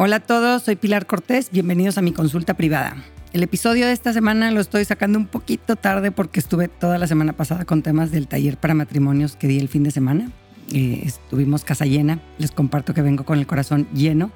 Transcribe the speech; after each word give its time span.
Hola 0.00 0.16
a 0.16 0.20
todos, 0.20 0.62
soy 0.62 0.76
Pilar 0.76 1.06
Cortés, 1.06 1.50
bienvenidos 1.50 1.98
a 1.98 2.02
mi 2.02 2.12
consulta 2.12 2.54
privada. 2.54 2.94
El 3.32 3.42
episodio 3.42 3.84
de 3.84 3.92
esta 3.92 4.12
semana 4.12 4.52
lo 4.52 4.60
estoy 4.60 4.84
sacando 4.84 5.18
un 5.18 5.26
poquito 5.26 5.74
tarde 5.74 6.12
porque 6.12 6.38
estuve 6.38 6.68
toda 6.68 6.98
la 6.98 7.08
semana 7.08 7.32
pasada 7.32 7.64
con 7.64 7.82
temas 7.82 8.12
del 8.12 8.28
taller 8.28 8.58
para 8.58 8.74
matrimonios 8.74 9.34
que 9.34 9.48
di 9.48 9.58
el 9.58 9.66
fin 9.66 9.82
de 9.82 9.90
semana. 9.90 10.30
Eh, 10.72 11.02
estuvimos 11.04 11.64
casa 11.64 11.84
llena, 11.84 12.20
les 12.38 12.52
comparto 12.52 12.94
que 12.94 13.02
vengo 13.02 13.24
con 13.24 13.40
el 13.40 13.48
corazón 13.48 13.88
lleno 13.92 14.30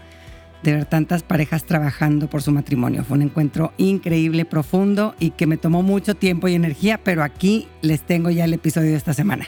de 0.64 0.72
ver 0.72 0.84
tantas 0.84 1.22
parejas 1.22 1.64
trabajando 1.64 2.29
por 2.29 2.42
su 2.42 2.50
matrimonio. 2.50 3.04
Fue 3.04 3.16
un 3.16 3.22
encuentro 3.22 3.72
increíble, 3.76 4.44
profundo 4.44 5.14
y 5.20 5.30
que 5.30 5.46
me 5.46 5.58
tomó 5.58 5.84
mucho 5.84 6.16
tiempo 6.16 6.48
y 6.48 6.54
energía, 6.54 6.98
pero 6.98 7.22
aquí 7.22 7.68
les 7.82 8.00
tengo 8.00 8.30
ya 8.30 8.46
el 8.46 8.54
episodio 8.54 8.90
de 8.90 8.96
esta 8.96 9.14
semana. 9.14 9.46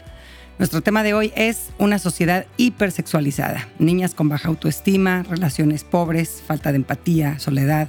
Nuestro 0.56 0.82
tema 0.82 1.02
de 1.02 1.14
hoy 1.14 1.32
es 1.34 1.70
una 1.78 1.98
sociedad 1.98 2.46
hipersexualizada. 2.56 3.66
Niñas 3.80 4.14
con 4.14 4.28
baja 4.28 4.48
autoestima, 4.48 5.24
relaciones 5.24 5.82
pobres, 5.82 6.44
falta 6.46 6.70
de 6.70 6.76
empatía, 6.76 7.40
soledad, 7.40 7.88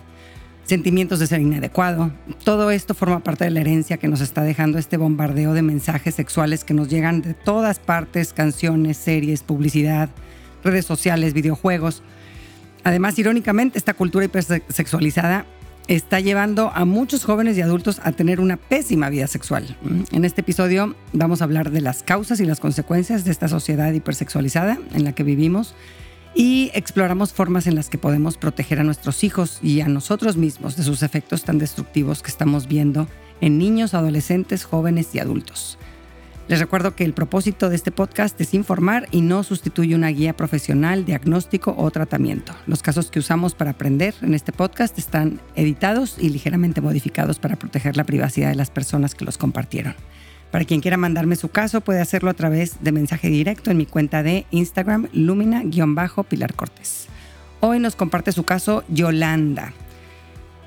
sentimientos 0.64 1.20
de 1.20 1.28
ser 1.28 1.42
inadecuado. 1.42 2.12
Todo 2.44 2.72
esto 2.72 2.96
forma 2.96 3.20
parte 3.20 3.44
de 3.44 3.52
la 3.52 3.62
herencia 3.62 3.98
que 3.98 4.08
nos 4.08 4.20
está 4.20 4.42
dejando 4.42 4.80
este 4.80 4.98
bombardeo 4.98 5.54
de 5.54 5.62
mensajes 5.62 6.16
sexuales 6.16 6.64
que 6.64 6.74
nos 6.74 6.90
llegan 6.90 7.22
de 7.22 7.36
todas 7.36 7.78
partes, 7.78 8.34
canciones, 8.34 8.98
series, 8.98 9.44
publicidad, 9.44 10.10
redes 10.64 10.88
sociales, 10.88 11.34
videojuegos. 11.34 12.02
Además, 12.84 13.20
irónicamente, 13.20 13.78
esta 13.78 13.94
cultura 13.94 14.26
hipersexualizada 14.26 15.46
está 15.88 16.20
llevando 16.20 16.72
a 16.74 16.86
muchos 16.86 17.24
jóvenes 17.24 17.58
y 17.58 17.62
adultos 17.62 18.02
a 18.04 18.12
tener 18.12 18.40
una 18.40 18.58
pésima 18.58 19.10
vida 19.10 19.28
sexual. 19.28 19.78
En 20.12 20.26
este 20.26 20.42
episodio 20.42 20.96
vamos 21.14 21.42
a 21.42 21.44
hablar 21.46 21.72
de 21.72 21.82
las 21.82 22.04
causas 22.04 22.40
y 22.40 22.46
las 22.46 22.60
consecuencias 22.60 23.26
de 23.26 23.32
esta 23.32 23.48
sociedad 23.48 23.94
hipersexualizada 23.94 24.80
en 24.94 25.04
la 25.04 25.14
que 25.14 25.24
vivimos 25.24 25.76
y 26.34 26.72
exploramos 26.74 27.34
formas 27.34 27.66
en 27.68 27.76
las 27.76 27.90
que 27.90 27.98
podemos 27.98 28.38
proteger 28.38 28.80
a 28.80 28.84
nuestros 28.84 29.24
hijos 29.24 29.60
y 29.62 29.82
a 29.82 29.88
nosotros 29.88 30.36
mismos 30.38 30.76
de 30.76 30.84
sus 30.84 31.02
efectos 31.04 31.44
tan 31.44 31.60
destructivos 31.60 32.22
que 32.22 32.32
estamos 32.32 32.68
viendo 32.68 33.08
en 33.42 33.58
niños, 33.58 33.94
adolescentes, 33.94 34.66
jóvenes 34.66 35.14
y 35.14 35.20
adultos. 35.20 35.78
Les 36.48 36.60
recuerdo 36.60 36.96
que 36.96 37.04
el 37.04 37.14
propósito 37.14 37.70
de 37.70 37.76
este 37.76 37.90
podcast 37.90 38.40
es 38.40 38.54
informar 38.54 39.08
y 39.10 39.22
no 39.22 39.42
sustituye 39.42 39.96
una 39.96 40.10
guía 40.10 40.38
profesional, 40.38 41.04
diagnóstico 41.04 41.74
o 41.76 41.90
tratamiento. 41.90 42.54
Los 42.68 42.84
casos 42.84 43.10
que 43.10 43.18
usamos 43.18 43.56
para 43.56 43.72
aprender 43.72 44.14
en 44.22 44.36
este 44.36 44.52
podcast 44.52 45.00
están 45.00 45.42
editados 45.56 46.18
y 46.20 46.30
ligeramente 46.30 46.82
modificados 46.82 47.40
para 47.40 47.56
proteger 47.56 47.98
la 47.98 48.04
privacidad 48.04 48.50
de 48.50 48.56
las 48.56 48.70
personas 48.70 49.16
que 49.16 49.26
los 49.26 49.40
compartieron. 49.40 49.96
Para 50.52 50.66
quien 50.66 50.82
quiera 50.82 50.98
mandarme 50.98 51.36
su 51.36 51.50
caso, 51.50 51.82
puede 51.82 52.00
hacerlo 52.00 52.30
a 52.30 52.36
través 52.36 52.84
de 52.84 52.92
mensaje 52.92 53.30
directo 53.30 53.72
en 53.72 53.78
mi 53.78 53.88
cuenta 53.88 54.22
de 54.22 54.46
Instagram, 54.52 55.08
Lumina-Pilar 55.14 56.54
Cortés. 56.54 57.08
Hoy 57.60 57.80
nos 57.80 57.96
comparte 57.96 58.32
su 58.32 58.44
caso 58.44 58.84
Yolanda. 58.88 59.74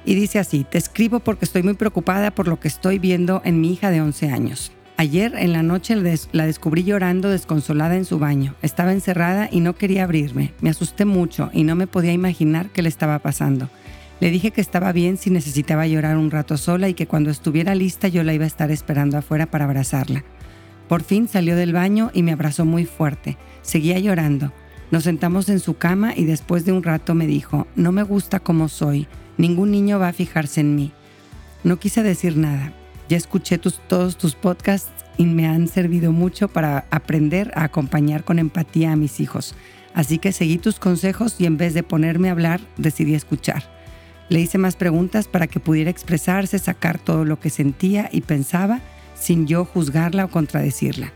Y 0.05 0.17
dice 0.17 0.41
así, 0.41 0.67
te 0.69 0.79
escribo 0.79 1.21
porque 1.21 1.45
estoy 1.45 1.63
muy 1.63 1.75
preocupada 1.75 2.33
por 2.33 2.49
lo 2.49 2.59
que 2.59 2.67
estoy 2.67 2.99
viendo 2.99 3.43
en 3.45 3.61
mi 3.61 3.73
hija 3.73 3.93
de 3.93 4.01
11 4.01 4.31
años. 4.31 4.73
Ayer 5.01 5.37
en 5.37 5.53
la 5.53 5.63
noche 5.63 5.95
la 6.33 6.45
descubrí 6.45 6.83
llorando 6.83 7.31
desconsolada 7.31 7.95
en 7.95 8.05
su 8.05 8.19
baño. 8.19 8.57
Estaba 8.63 8.93
encerrada 8.93 9.49
y 9.49 9.61
no 9.61 9.77
quería 9.77 10.03
abrirme. 10.03 10.55
Me 10.61 10.71
asusté 10.71 11.05
mucho 11.05 11.51
y 11.53 11.63
no 11.63 11.77
me 11.77 11.87
podía 11.87 12.13
imaginar 12.13 12.71
qué 12.71 12.83
le 12.83 12.89
estaba 12.89 13.21
pasando. 13.21 13.71
Le 14.19 14.33
dije 14.33 14.51
que 14.51 14.61
estaba 14.61 14.91
bien 14.91 15.17
si 15.17 15.31
necesitaba 15.31 15.87
llorar 15.87 16.17
un 16.17 16.33
rato 16.33 16.57
sola 16.57 16.89
y 16.89 16.95
que 16.95 17.07
cuando 17.07 17.31
estuviera 17.31 17.77
lista 17.77 18.09
yo 18.09 18.25
la 18.25 18.35
iba 18.35 18.43
a 18.43 18.49
estar 18.49 18.73
esperando 18.73 19.17
afuera 19.17 19.47
para 19.47 19.67
abrazarla. 19.67 20.25
Por 20.89 21.05
fin 21.05 21.29
salió 21.29 21.55
del 21.55 21.73
baño 21.73 22.11
y 22.13 22.25
me 22.25 22.33
abrazó 22.33 22.65
muy 22.65 22.85
fuerte. 22.85 23.37
Seguía 23.63 24.01
llorando. 24.01 24.53
Nos 24.91 25.05
sentamos 25.05 25.49
en 25.49 25.61
su 25.61 25.77
cama 25.77 26.13
y 26.17 26.25
después 26.25 26.65
de 26.65 26.73
un 26.73 26.83
rato 26.83 27.15
me 27.15 27.29
dijo, 27.29 27.69
no 27.77 27.93
me 27.93 28.03
gusta 28.03 28.41
como 28.41 28.67
soy, 28.67 29.07
ningún 29.37 29.71
niño 29.71 30.01
va 30.01 30.09
a 30.09 30.13
fijarse 30.13 30.61
en 30.61 30.75
mí. 30.75 30.91
No 31.63 31.79
quise 31.79 32.03
decir 32.03 32.37
nada, 32.37 32.73
ya 33.09 33.17
escuché 33.17 33.59
todos 33.59 34.19
tus 34.19 34.35
podcasts 34.35 34.91
y 35.17 35.25
me 35.25 35.47
han 35.47 35.69
servido 35.69 36.13
mucho 36.13 36.49
para 36.49 36.87
aprender 36.91 37.53
a 37.55 37.65
acompañar 37.65 38.25
con 38.25 38.39
empatía 38.39 38.93
a 38.93 38.97
mis 38.97 39.21
hijos. 39.21 39.55
Así 39.95 40.19
que 40.19 40.33
seguí 40.33 40.59
tus 40.59 40.79
consejos 40.79 41.37
y 41.39 41.47
en 41.47 41.57
vez 41.57 41.75
de 41.75 41.83
ponerme 41.83 42.29
a 42.29 42.33
hablar, 42.33 42.61
decidí 42.77 43.15
escuchar. 43.15 43.65
Le 44.29 44.41
hice 44.41 44.59
más 44.59 44.77
preguntas 44.77 45.27
para 45.27 45.47
que 45.47 45.59
pudiera 45.59 45.91
expresarse, 45.91 46.59
sacar 46.59 46.99
todo 46.99 47.25
lo 47.25 47.41
que 47.41 47.51
sentía 47.51 48.09
y 48.13 48.21
pensaba 48.21 48.81
sin 49.15 49.47
yo 49.47 49.65
juzgarla 49.65 50.27
o 50.27 50.31
contradecirla. 50.31 51.13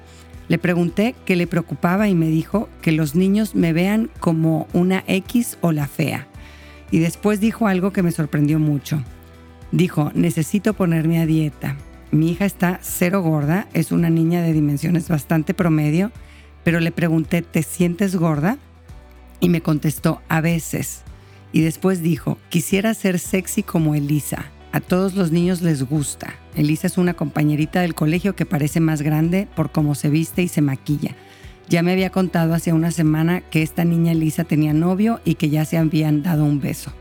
Le 0.48 0.58
pregunté 0.58 1.14
qué 1.24 1.36
le 1.36 1.46
preocupaba 1.46 2.08
y 2.08 2.14
me 2.14 2.26
dijo 2.26 2.68
que 2.80 2.92
los 2.92 3.14
niños 3.14 3.54
me 3.54 3.72
vean 3.72 4.10
como 4.18 4.66
una 4.72 5.04
X 5.06 5.58
o 5.60 5.72
la 5.72 5.86
fea. 5.86 6.26
Y 6.90 6.98
después 6.98 7.40
dijo 7.40 7.68
algo 7.68 7.92
que 7.92 8.02
me 8.02 8.10
sorprendió 8.10 8.58
mucho. 8.58 9.02
Dijo, 9.72 10.12
necesito 10.14 10.74
ponerme 10.74 11.18
a 11.20 11.26
dieta. 11.26 11.76
Mi 12.10 12.30
hija 12.30 12.44
está 12.44 12.78
cero 12.82 13.22
gorda, 13.22 13.68
es 13.72 13.90
una 13.90 14.10
niña 14.10 14.42
de 14.42 14.52
dimensiones 14.52 15.08
bastante 15.08 15.54
promedio, 15.54 16.12
pero 16.62 16.78
le 16.78 16.92
pregunté, 16.92 17.40
¿te 17.40 17.62
sientes 17.62 18.14
gorda? 18.16 18.58
Y 19.40 19.48
me 19.48 19.62
contestó, 19.62 20.20
a 20.28 20.42
veces. 20.42 21.02
Y 21.52 21.62
después 21.62 22.02
dijo, 22.02 22.36
quisiera 22.50 22.92
ser 22.92 23.18
sexy 23.18 23.62
como 23.62 23.94
Elisa. 23.94 24.44
A 24.72 24.80
todos 24.80 25.14
los 25.14 25.32
niños 25.32 25.62
les 25.62 25.82
gusta. 25.82 26.34
Elisa 26.54 26.86
es 26.86 26.98
una 26.98 27.14
compañerita 27.14 27.80
del 27.80 27.94
colegio 27.94 28.36
que 28.36 28.46
parece 28.46 28.80
más 28.80 29.00
grande 29.00 29.48
por 29.56 29.72
cómo 29.72 29.94
se 29.94 30.10
viste 30.10 30.42
y 30.42 30.48
se 30.48 30.60
maquilla. 30.60 31.16
Ya 31.68 31.82
me 31.82 31.92
había 31.92 32.10
contado 32.10 32.52
hace 32.52 32.74
una 32.74 32.90
semana 32.90 33.40
que 33.40 33.62
esta 33.62 33.84
niña 33.84 34.12
Elisa 34.12 34.44
tenía 34.44 34.74
novio 34.74 35.20
y 35.24 35.36
que 35.36 35.48
ya 35.48 35.64
se 35.64 35.78
habían 35.78 36.22
dado 36.22 36.44
un 36.44 36.60
beso. 36.60 36.92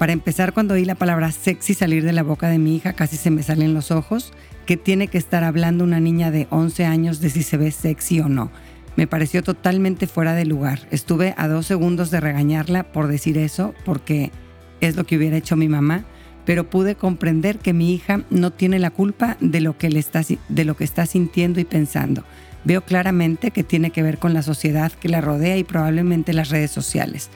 Para 0.00 0.14
empezar, 0.14 0.54
cuando 0.54 0.72
oí 0.72 0.86
la 0.86 0.94
palabra 0.94 1.30
sexy 1.30 1.74
salir 1.74 2.02
de 2.04 2.14
la 2.14 2.22
boca 2.22 2.48
de 2.48 2.56
mi 2.56 2.74
hija, 2.74 2.94
casi 2.94 3.18
se 3.18 3.30
me 3.30 3.42
salen 3.42 3.74
los 3.74 3.90
ojos. 3.90 4.32
que 4.64 4.78
tiene 4.78 5.08
que 5.08 5.18
estar 5.18 5.44
hablando 5.44 5.84
una 5.84 6.00
niña 6.00 6.30
de 6.30 6.46
11 6.48 6.86
años 6.86 7.20
de 7.20 7.28
si 7.28 7.42
se 7.42 7.58
ve 7.58 7.70
sexy 7.70 8.20
o 8.20 8.28
no? 8.30 8.50
Me 8.96 9.06
pareció 9.06 9.42
totalmente 9.42 10.06
fuera 10.06 10.32
de 10.32 10.46
lugar. 10.46 10.88
Estuve 10.90 11.34
a 11.36 11.48
dos 11.48 11.66
segundos 11.66 12.10
de 12.10 12.18
regañarla 12.18 12.84
por 12.92 13.08
decir 13.08 13.36
eso, 13.36 13.74
porque 13.84 14.30
es 14.80 14.96
lo 14.96 15.04
que 15.04 15.18
hubiera 15.18 15.36
hecho 15.36 15.54
mi 15.54 15.68
mamá, 15.68 16.04
pero 16.46 16.70
pude 16.70 16.94
comprender 16.94 17.58
que 17.58 17.74
mi 17.74 17.92
hija 17.92 18.22
no 18.30 18.52
tiene 18.52 18.78
la 18.78 18.90
culpa 18.90 19.36
de 19.40 19.60
lo 19.60 19.76
que, 19.76 19.90
le 19.90 19.98
está, 19.98 20.22
de 20.48 20.64
lo 20.64 20.76
que 20.78 20.84
está 20.84 21.04
sintiendo 21.04 21.60
y 21.60 21.64
pensando. 21.64 22.24
Veo 22.64 22.80
claramente 22.80 23.50
que 23.50 23.64
tiene 23.64 23.90
que 23.90 24.02
ver 24.02 24.16
con 24.16 24.32
la 24.32 24.42
sociedad 24.42 24.92
que 24.92 25.10
la 25.10 25.20
rodea 25.20 25.58
y 25.58 25.64
probablemente 25.64 26.32
las 26.32 26.48
redes 26.48 26.70
sociales. 26.70 27.28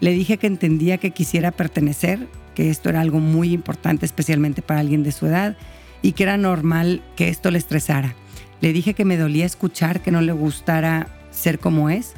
Le 0.00 0.12
dije 0.12 0.36
que 0.36 0.46
entendía 0.46 0.98
que 0.98 1.10
quisiera 1.10 1.50
pertenecer, 1.50 2.28
que 2.54 2.70
esto 2.70 2.88
era 2.88 3.00
algo 3.00 3.20
muy 3.20 3.52
importante, 3.52 4.06
especialmente 4.06 4.62
para 4.62 4.80
alguien 4.80 5.02
de 5.02 5.12
su 5.12 5.26
edad, 5.26 5.56
y 6.02 6.12
que 6.12 6.22
era 6.22 6.36
normal 6.36 7.02
que 7.16 7.28
esto 7.28 7.50
le 7.50 7.58
estresara. 7.58 8.14
Le 8.60 8.72
dije 8.72 8.94
que 8.94 9.04
me 9.04 9.16
dolía 9.16 9.46
escuchar 9.46 10.00
que 10.00 10.10
no 10.10 10.20
le 10.20 10.32
gustara 10.32 11.08
ser 11.30 11.58
como 11.58 11.90
es, 11.90 12.14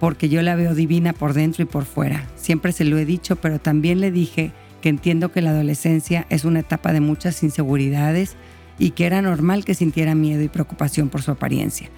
porque 0.00 0.28
yo 0.28 0.42
la 0.42 0.56
veo 0.56 0.74
divina 0.74 1.12
por 1.12 1.32
dentro 1.32 1.62
y 1.62 1.66
por 1.66 1.84
fuera. 1.84 2.26
Siempre 2.36 2.72
se 2.72 2.84
lo 2.84 2.98
he 2.98 3.04
dicho, 3.04 3.36
pero 3.36 3.58
también 3.58 4.00
le 4.00 4.10
dije 4.10 4.52
que 4.80 4.88
entiendo 4.88 5.32
que 5.32 5.40
la 5.40 5.50
adolescencia 5.50 6.26
es 6.28 6.44
una 6.44 6.60
etapa 6.60 6.92
de 6.92 7.00
muchas 7.00 7.42
inseguridades 7.42 8.36
y 8.78 8.90
que 8.90 9.06
era 9.06 9.22
normal 9.22 9.64
que 9.64 9.74
sintiera 9.74 10.14
miedo 10.14 10.42
y 10.42 10.48
preocupación 10.48 11.08
por 11.08 11.22
su 11.22 11.30
apariencia. 11.30 11.88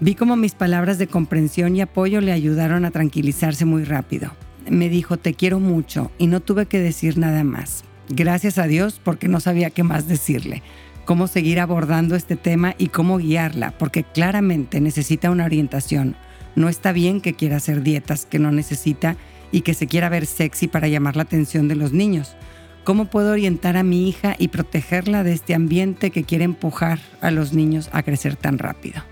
Vi 0.00 0.14
como 0.14 0.36
mis 0.36 0.54
palabras 0.54 0.98
de 0.98 1.06
comprensión 1.06 1.76
y 1.76 1.80
apoyo 1.80 2.20
le 2.20 2.32
ayudaron 2.32 2.84
a 2.84 2.90
tranquilizarse 2.90 3.64
muy 3.64 3.84
rápido. 3.84 4.32
Me 4.68 4.88
dijo, 4.88 5.16
te 5.18 5.34
quiero 5.34 5.60
mucho 5.60 6.10
y 6.18 6.26
no 6.26 6.40
tuve 6.40 6.66
que 6.66 6.80
decir 6.80 7.16
nada 7.16 7.44
más. 7.44 7.84
Gracias 8.08 8.58
a 8.58 8.66
Dios 8.66 9.00
porque 9.02 9.28
no 9.28 9.40
sabía 9.40 9.70
qué 9.70 9.82
más 9.82 10.08
decirle, 10.08 10.62
cómo 11.04 11.26
seguir 11.26 11.60
abordando 11.60 12.16
este 12.16 12.36
tema 12.36 12.74
y 12.76 12.88
cómo 12.88 13.18
guiarla, 13.18 13.72
porque 13.78 14.02
claramente 14.04 14.80
necesita 14.80 15.30
una 15.30 15.44
orientación. 15.44 16.16
No 16.56 16.68
está 16.68 16.92
bien 16.92 17.20
que 17.20 17.34
quiera 17.34 17.56
hacer 17.56 17.82
dietas 17.82 18.26
que 18.26 18.38
no 18.38 18.50
necesita 18.50 19.16
y 19.52 19.60
que 19.60 19.74
se 19.74 19.86
quiera 19.86 20.08
ver 20.08 20.26
sexy 20.26 20.66
para 20.66 20.88
llamar 20.88 21.16
la 21.16 21.22
atención 21.22 21.68
de 21.68 21.76
los 21.76 21.92
niños. 21.92 22.36
¿Cómo 22.82 23.06
puedo 23.06 23.32
orientar 23.32 23.76
a 23.76 23.82
mi 23.82 24.08
hija 24.08 24.34
y 24.38 24.48
protegerla 24.48 25.22
de 25.22 25.32
este 25.32 25.54
ambiente 25.54 26.10
que 26.10 26.24
quiere 26.24 26.44
empujar 26.44 26.98
a 27.20 27.30
los 27.30 27.52
niños 27.52 27.88
a 27.92 28.02
crecer 28.02 28.36
tan 28.36 28.58
rápido? 28.58 29.02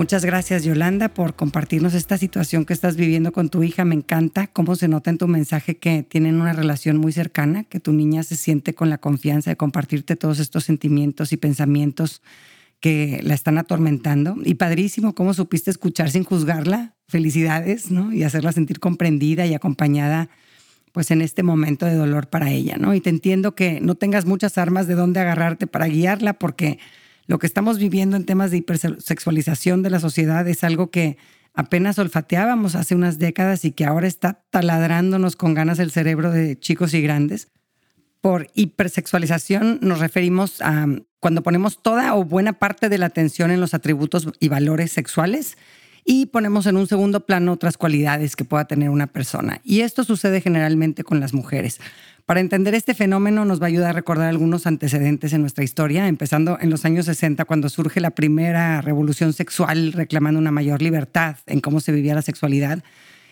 Muchas 0.00 0.24
gracias 0.24 0.64
Yolanda 0.64 1.10
por 1.10 1.36
compartirnos 1.36 1.92
esta 1.92 2.16
situación 2.16 2.64
que 2.64 2.72
estás 2.72 2.96
viviendo 2.96 3.32
con 3.32 3.50
tu 3.50 3.62
hija. 3.62 3.84
Me 3.84 3.94
encanta 3.94 4.46
cómo 4.46 4.74
se 4.74 4.88
nota 4.88 5.10
en 5.10 5.18
tu 5.18 5.28
mensaje 5.28 5.76
que 5.76 6.02
tienen 6.02 6.40
una 6.40 6.54
relación 6.54 6.96
muy 6.96 7.12
cercana, 7.12 7.64
que 7.64 7.80
tu 7.80 7.92
niña 7.92 8.22
se 8.22 8.36
siente 8.36 8.74
con 8.74 8.88
la 8.88 8.96
confianza 8.96 9.50
de 9.50 9.56
compartirte 9.56 10.16
todos 10.16 10.38
estos 10.38 10.64
sentimientos 10.64 11.34
y 11.34 11.36
pensamientos 11.36 12.22
que 12.80 13.20
la 13.22 13.34
están 13.34 13.58
atormentando. 13.58 14.36
Y 14.42 14.54
padrísimo 14.54 15.14
cómo 15.14 15.34
supiste 15.34 15.70
escuchar 15.70 16.10
sin 16.10 16.24
juzgarla. 16.24 16.94
Felicidades, 17.06 17.90
¿no? 17.90 18.10
Y 18.10 18.22
hacerla 18.22 18.52
sentir 18.52 18.80
comprendida 18.80 19.44
y 19.44 19.52
acompañada 19.52 20.30
pues 20.92 21.10
en 21.10 21.20
este 21.20 21.42
momento 21.42 21.84
de 21.84 21.94
dolor 21.94 22.28
para 22.28 22.50
ella, 22.50 22.78
¿no? 22.78 22.94
Y 22.94 23.02
te 23.02 23.10
entiendo 23.10 23.54
que 23.54 23.82
no 23.82 23.96
tengas 23.96 24.24
muchas 24.24 24.56
armas 24.56 24.86
de 24.86 24.94
dónde 24.94 25.20
agarrarte 25.20 25.66
para 25.66 25.88
guiarla 25.88 26.32
porque 26.32 26.78
lo 27.30 27.38
que 27.38 27.46
estamos 27.46 27.78
viviendo 27.78 28.16
en 28.16 28.26
temas 28.26 28.50
de 28.50 28.56
hipersexualización 28.56 29.84
de 29.84 29.90
la 29.90 30.00
sociedad 30.00 30.48
es 30.48 30.64
algo 30.64 30.90
que 30.90 31.16
apenas 31.54 31.96
olfateábamos 32.00 32.74
hace 32.74 32.96
unas 32.96 33.20
décadas 33.20 33.64
y 33.64 33.70
que 33.70 33.84
ahora 33.84 34.08
está 34.08 34.42
taladrándonos 34.50 35.36
con 35.36 35.54
ganas 35.54 35.78
el 35.78 35.92
cerebro 35.92 36.32
de 36.32 36.58
chicos 36.58 36.92
y 36.92 37.00
grandes. 37.00 37.46
Por 38.20 38.48
hipersexualización 38.54 39.78
nos 39.80 40.00
referimos 40.00 40.60
a 40.60 40.88
cuando 41.20 41.44
ponemos 41.44 41.80
toda 41.80 42.16
o 42.16 42.24
buena 42.24 42.54
parte 42.54 42.88
de 42.88 42.98
la 42.98 43.06
atención 43.06 43.52
en 43.52 43.60
los 43.60 43.74
atributos 43.74 44.26
y 44.40 44.48
valores 44.48 44.90
sexuales 44.90 45.56
y 46.04 46.26
ponemos 46.26 46.66
en 46.66 46.76
un 46.76 46.86
segundo 46.86 47.26
plano 47.26 47.52
otras 47.52 47.76
cualidades 47.76 48.36
que 48.36 48.44
pueda 48.44 48.66
tener 48.66 48.90
una 48.90 49.06
persona. 49.06 49.60
Y 49.64 49.80
esto 49.80 50.04
sucede 50.04 50.40
generalmente 50.40 51.04
con 51.04 51.20
las 51.20 51.34
mujeres. 51.34 51.80
Para 52.26 52.40
entender 52.40 52.74
este 52.74 52.94
fenómeno 52.94 53.44
nos 53.44 53.60
va 53.60 53.64
a 53.64 53.68
ayudar 53.68 53.90
a 53.90 53.94
recordar 53.94 54.28
algunos 54.28 54.66
antecedentes 54.66 55.32
en 55.32 55.40
nuestra 55.40 55.64
historia, 55.64 56.06
empezando 56.06 56.58
en 56.60 56.70
los 56.70 56.84
años 56.84 57.06
60 57.06 57.44
cuando 57.44 57.68
surge 57.68 58.00
la 58.00 58.10
primera 58.10 58.80
revolución 58.82 59.32
sexual 59.32 59.92
reclamando 59.92 60.38
una 60.38 60.52
mayor 60.52 60.80
libertad 60.80 61.38
en 61.46 61.60
cómo 61.60 61.80
se 61.80 61.90
vivía 61.90 62.14
la 62.14 62.22
sexualidad. 62.22 62.84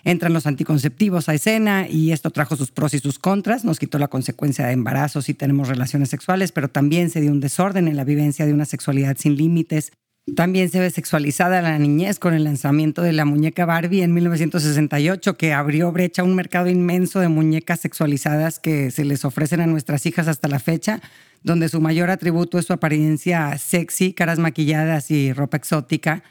Entran 0.05 0.33
los 0.33 0.47
anticonceptivos 0.47 1.29
a 1.29 1.35
escena 1.35 1.87
y 1.89 2.13
esto 2.13 2.31
trajo 2.31 2.57
sus 2.57 2.71
pros 2.71 2.95
y 2.95 2.99
sus 2.99 3.19
contras, 3.19 3.65
nos 3.65 3.79
quitó 3.79 3.99
la 3.99 4.09
consecuencia 4.09 4.67
de 4.67 4.73
embarazos 4.73 5.29
y 5.29 5.35
tenemos 5.35 5.69
relaciones 5.69 6.09
sexuales, 6.09 6.51
pero 6.51 6.69
también 6.69 7.11
se 7.11 7.21
dio 7.21 7.31
un 7.31 7.41
desorden 7.41 7.89
en 7.89 7.97
la 7.97 8.05
vivencia 8.05 8.47
de 8.47 8.53
una 8.53 8.65
sexualidad 8.65 9.17
sin 9.17 9.37
límites 9.37 9.93
también 10.35 10.71
se 10.71 10.81
ve 10.81 10.91
sexualizada 10.91 11.63
la 11.63 11.79
niñez 11.79 12.19
con 12.19 12.35
el 12.35 12.45
lanzamiento 12.45 13.03
de 13.03 13.13
la 13.13 13.25
muñeca 13.25 13.67
Barbie 13.67 14.03
en 14.03 14.15
1968, 14.15 15.37
que 15.37 15.53
abrió 15.53 15.93
brecha 15.93 16.23
a 16.23 16.25
un 16.25 16.35
mercado 16.35 16.69
inmenso 16.69 17.21
de 17.21 17.29
muñecas 17.29 17.81
sexualizadas 17.81 18.59
que 18.59 18.91
se 18.91 19.05
les 19.05 19.25
ofrecen 19.25 19.61
a 19.61 19.67
nuestras 19.67 20.07
hijas 20.07 20.29
hasta 20.29 20.49
la 20.49 20.59
fecha, 20.59 21.01
donde 21.43 21.69
su 21.69 21.81
mayor 21.81 22.11
atributo 22.11 22.59
es 22.59 22.67
su 22.67 22.73
apariencia 22.73 23.57
sexy, 23.59 24.13
caras 24.13 24.39
maquilladas 24.39 25.11
y 25.11 25.33
ropa 25.33 25.57
exótica. 25.57 26.23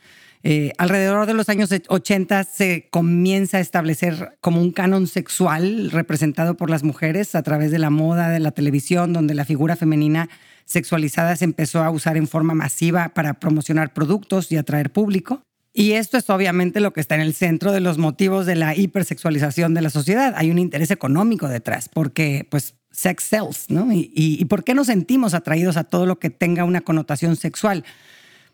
Eh, 0.49 0.71
alrededor 0.77 1.25
de 1.25 1.33
los 1.33 1.49
años 1.49 1.69
80 1.89 2.45
se 2.45 2.88
comienza 2.89 3.57
a 3.57 3.59
establecer 3.59 4.38
como 4.39 4.61
un 4.61 4.71
canon 4.71 5.05
sexual 5.05 5.91
representado 5.91 6.55
por 6.55 6.69
las 6.69 6.83
mujeres 6.83 7.35
a 7.35 7.44
través 7.44 7.69
de 7.69 7.79
la 7.79 7.89
moda, 7.89 8.29
de 8.29 8.39
la 8.39 8.51
televisión, 8.51 9.11
donde 9.11 9.33
la 9.33 9.44
figura 9.44 9.75
femenina 9.75 10.29
sexualizada 10.63 11.35
se 11.35 11.44
empezó 11.44 11.83
a 11.83 11.91
usar 11.91 12.15
en 12.15 12.29
forma 12.29 12.53
masiva 12.53 13.09
para 13.09 13.33
promocionar 13.33 13.94
productos 13.94 14.49
y 14.49 14.55
atraer 14.55 14.89
público. 14.89 15.41
Y 15.73 15.91
esto 15.91 16.17
es 16.17 16.29
obviamente 16.29 16.79
lo 16.79 16.93
que 16.93 17.01
está 17.01 17.15
en 17.15 17.21
el 17.21 17.33
centro 17.33 17.73
de 17.73 17.81
los 17.81 17.97
motivos 17.97 18.45
de 18.45 18.55
la 18.55 18.73
hipersexualización 18.73 19.73
de 19.73 19.81
la 19.81 19.89
sociedad. 19.89 20.33
Hay 20.38 20.50
un 20.50 20.59
interés 20.59 20.91
económico 20.91 21.50
detrás, 21.50 21.89
porque 21.89 22.47
pues 22.50 22.73
sex 22.89 23.23
sells, 23.23 23.69
¿no? 23.69 23.91
Y, 23.91 24.11
y, 24.15 24.45
por 24.45 24.63
qué 24.63 24.73
nos 24.73 24.88
sentimos 24.88 25.33
atraídos 25.33 25.75
a 25.75 25.83
todo 25.83 26.05
lo 26.05 26.19
que 26.19 26.29
tenga 26.29 26.63
una 26.63 26.79
connotación 26.79 27.35
sexual? 27.35 27.83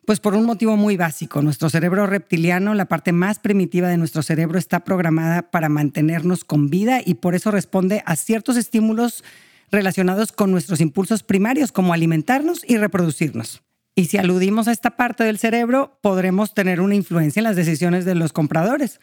Pues 0.06 0.20
por 0.20 0.36
un 0.36 0.46
motivo 0.46 0.76
muy 0.76 0.98
básico. 0.98 1.42
Nuestro 1.42 1.70
cerebro 1.70 2.06
reptiliano, 2.08 2.74
la 2.74 2.86
parte 2.86 3.14
más 3.14 3.40
primitiva 3.40 3.88
de 3.88 3.98
nuestro 3.98 4.22
cerebro, 4.22 4.60
está 4.60 4.84
programada 4.84 5.50
para 5.50 5.70
mantenernos 5.70 6.44
con 6.44 6.70
vida 6.70 7.00
y 7.06 7.14
por 7.16 7.36
eso 7.36 7.52
responde 7.52 8.04
a 8.06 8.18
ciertos 8.18 8.58
estímulos 8.58 9.24
relacionados 9.72 10.34
con 10.34 10.52
nuestros 10.52 10.82
impulsos 10.82 11.24
primarios 11.24 11.72
como 11.72 11.94
alimentarnos 11.94 12.64
y 12.68 12.78
reproducirnos. 12.78 13.64
Y 13.96 14.06
si 14.06 14.18
aludimos 14.18 14.68
a 14.68 14.74
esta 14.74 14.98
parte 14.98 15.24
del 15.24 15.38
cerebro, 15.38 15.98
podremos 16.02 16.54
tener 16.54 16.82
una 16.82 16.96
influencia 16.96 17.40
en 17.40 17.46
las 17.46 17.56
decisiones 17.56 18.04
de 18.04 18.16
los 18.16 18.34
compradores. 18.34 19.00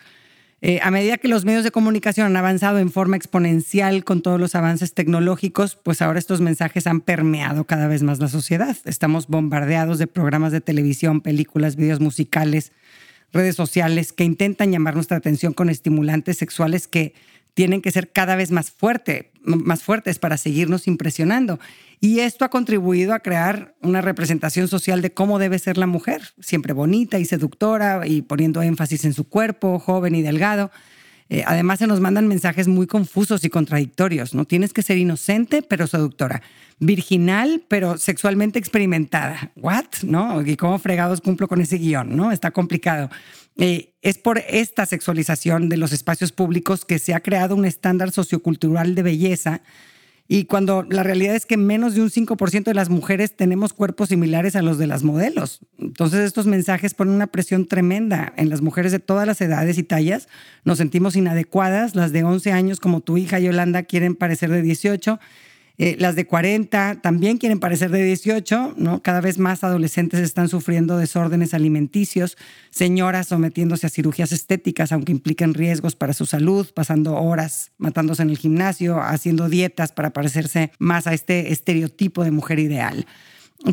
Eh, 0.63 0.79
a 0.83 0.91
medida 0.91 1.17
que 1.17 1.29
los 1.29 1.47
medios 1.47 1.65
de 1.65 1.71
comunicación 1.71 2.27
han 2.27 2.37
avanzado 2.37 2.79
en 2.79 2.91
forma 2.91 3.17
exponencial 3.17 4.05
con 4.05 4.21
todos 4.21 4.39
los 4.39 4.55
avances 4.55 4.93
tecnológicos, 4.93 5.77
pues 5.77 6.03
ahora 6.03 6.19
estos 6.19 6.43
mensajes 6.43 6.87
han 6.87 7.01
permeado 7.01 7.65
cada 7.65 7.87
vez 7.87 8.03
más 8.03 8.21
la 8.21 8.29
sociedad. 8.29 8.77
Estamos 8.85 9.27
bombardeados 9.27 9.99
de 9.99 10.07
programas 10.07 10.53
de 10.53 10.61
televisión, 10.61 11.23
películas, 11.23 11.77
videos 11.77 12.01
musicales, 12.01 12.73
redes 13.33 13.57
sociales 13.57 14.13
que 14.13 14.25
intentan 14.25 14.71
llamar 14.71 14.95
nuestra 14.95 15.17
atención 15.17 15.55
con 15.55 15.71
estimulantes 15.71 16.37
sexuales 16.37 16.87
que 16.87 17.15
tienen 17.55 17.83
que 17.83 17.91
ser 17.91 18.11
cada 18.11 18.37
vez 18.37 18.51
más, 18.51 18.71
fuerte, 18.71 19.33
más 19.43 19.83
fuertes 19.83 20.19
para 20.19 20.37
seguirnos 20.37 20.87
impresionando. 20.87 21.59
Y 22.01 22.21
esto 22.21 22.45
ha 22.45 22.51
contribuido 22.51 23.13
a 23.13 23.21
crear 23.21 23.75
una 23.83 24.01
representación 24.01 24.69
social 24.69 25.03
de 25.03 25.13
cómo 25.13 25.39
debe 25.39 25.59
ser 25.59 25.77
la 25.77 25.87
mujer, 25.87 26.23
siempre 26.41 26.73
bonita 26.73 27.19
y 27.19 27.27
seductora 27.27 28.07
y 28.07 28.23
poniendo 28.23 28.63
énfasis 28.63 29.05
en 29.05 29.13
su 29.13 29.29
cuerpo, 29.29 29.79
joven 29.79 30.15
y 30.15 30.23
delgado. 30.23 30.71
Eh, 31.33 31.45
además, 31.47 31.79
se 31.79 31.87
nos 31.87 32.01
mandan 32.01 32.27
mensajes 32.27 32.67
muy 32.67 32.89
confusos 32.89 33.45
y 33.45 33.51
contradictorios. 33.51 34.35
No 34.35 34.45
tienes 34.45 34.73
que 34.73 34.83
ser 34.83 34.99
inocente, 34.99 35.63
pero 35.63 35.87
seductora. 35.87 36.43
Virginal, 36.81 37.63
pero 37.69 37.99
sexualmente 37.99 38.59
experimentada. 38.59 39.53
¿What? 39.55 40.03
¿No? 40.03 40.45
¿Y 40.45 40.57
cómo 40.57 40.79
fregados 40.81 41.21
cumplo 41.21 41.47
con 41.47 41.61
ese 41.61 41.79
guion? 41.79 42.17
¿No? 42.17 42.33
Está 42.33 42.51
complicado. 42.51 43.11
Eh, 43.57 43.93
es 44.03 44.19
por 44.19 44.39
esta 44.39 44.87
sexualización 44.87 45.69
de 45.69 45.77
los 45.77 45.93
espacios 45.93 46.33
públicos 46.33 46.85
que 46.85 46.99
se 46.99 47.15
ha 47.15 47.21
creado 47.21 47.55
un 47.55 47.65
estándar 47.65 48.11
sociocultural 48.11 48.97
de 48.97 49.03
belleza 49.03 49.61
y 50.33 50.45
cuando 50.45 50.85
la 50.89 51.03
realidad 51.03 51.35
es 51.35 51.45
que 51.45 51.57
menos 51.57 51.97
de 51.97 52.03
un 52.03 52.09
5% 52.09 52.63
de 52.63 52.75
las 52.75 52.89
mujeres 52.89 53.35
tenemos 53.35 53.73
cuerpos 53.73 54.11
similares 54.11 54.55
a 54.55 54.63
los 54.63 54.79
de 54.79 54.87
las 54.87 55.03
modelos. 55.03 55.59
Entonces 55.77 56.21
estos 56.21 56.47
mensajes 56.47 56.95
ponen 56.95 57.15
una 57.15 57.27
presión 57.27 57.67
tremenda 57.67 58.33
en 58.37 58.49
las 58.49 58.61
mujeres 58.61 58.93
de 58.93 59.01
todas 59.01 59.27
las 59.27 59.41
edades 59.41 59.77
y 59.77 59.83
tallas. 59.83 60.29
Nos 60.63 60.79
sentimos 60.79 61.17
inadecuadas, 61.17 61.97
las 61.97 62.13
de 62.13 62.23
11 62.23 62.53
años 62.53 62.79
como 62.79 63.01
tu 63.01 63.17
hija 63.17 63.41
Yolanda 63.41 63.83
quieren 63.83 64.15
parecer 64.15 64.51
de 64.51 64.63
18 64.63 65.19
eh, 65.83 65.97
las 65.99 66.15
de 66.15 66.27
40 66.27 67.01
también 67.01 67.39
quieren 67.39 67.59
parecer 67.59 67.91
de 67.91 68.05
18, 68.05 68.75
¿no? 68.77 69.01
Cada 69.01 69.23
vez 69.23 69.39
más 69.39 69.65
adolescentes 69.65 70.21
están 70.21 70.51
sufriendo 70.51 70.99
desórdenes 70.99 71.55
alimenticios, 71.55 72.37
señoras 72.69 73.29
sometiéndose 73.29 73.87
a 73.87 73.89
cirugías 73.89 74.31
estéticas, 74.31 74.93
aunque 74.93 75.13
impliquen 75.13 75.55
riesgos 75.55 75.97
para 75.97 76.13
su 76.13 76.27
salud, 76.27 76.69
pasando 76.75 77.15
horas 77.15 77.73
matándose 77.79 78.21
en 78.21 78.29
el 78.29 78.37
gimnasio, 78.37 79.01
haciendo 79.01 79.49
dietas 79.49 79.93
para 79.93 80.11
parecerse 80.11 80.71
más 80.79 81.07
a 81.07 81.15
este 81.15 81.51
estereotipo 81.51 82.25
de 82.25 82.31
mujer 82.31 82.59
ideal 82.59 83.07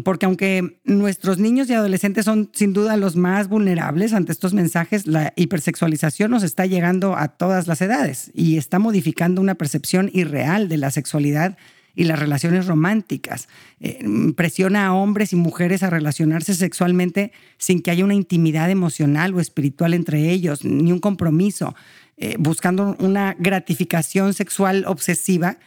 porque 0.03 0.25
aunque 0.25 0.79
nuestros 0.83 1.39
niños 1.39 1.69
y 1.69 1.73
adolescentes 1.73 2.25
son 2.25 2.49
sin 2.53 2.73
duda 2.73 2.97
los 2.97 3.15
más 3.15 3.47
vulnerables 3.47 4.11
ante 4.11 4.33
estos 4.33 4.53
mensajes, 4.53 5.07
la 5.07 5.31
hipersexualización 5.37 6.29
nos 6.29 6.43
está 6.43 6.65
llegando 6.65 7.15
a 7.15 7.29
todas 7.29 7.67
las 7.67 7.81
edades 7.81 8.29
y 8.33 8.57
está 8.57 8.79
modificando 8.79 9.39
una 9.39 9.55
percepción 9.55 10.09
irreal 10.13 10.67
de 10.67 10.75
la 10.75 10.91
sexualidad 10.91 11.57
y 11.97 12.03
las 12.03 12.19
relaciones 12.19 12.67
románticas. 12.67 13.49
Eh, 13.79 14.05
presiona 14.35 14.85
a 14.85 14.93
hombres 14.93 15.33
y 15.33 15.35
mujeres 15.35 15.81
a 15.81 15.89
relacionarse 15.89 16.53
sexualmente 16.53 17.31
sin 17.57 17.81
que 17.81 17.89
haya 17.89 18.05
una 18.05 18.13
intimidad 18.13 18.69
emocional 18.69 19.33
o 19.33 19.41
espiritual 19.41 19.95
entre 19.95 20.29
ellos, 20.29 20.63
ni 20.63 20.91
un 20.91 20.99
compromiso, 20.99 21.75
eh, 22.15 22.35
buscando 22.37 22.95
una 22.99 23.35
gratificación 23.37 24.35
sexual 24.35 24.85
obsesiva 24.87 25.57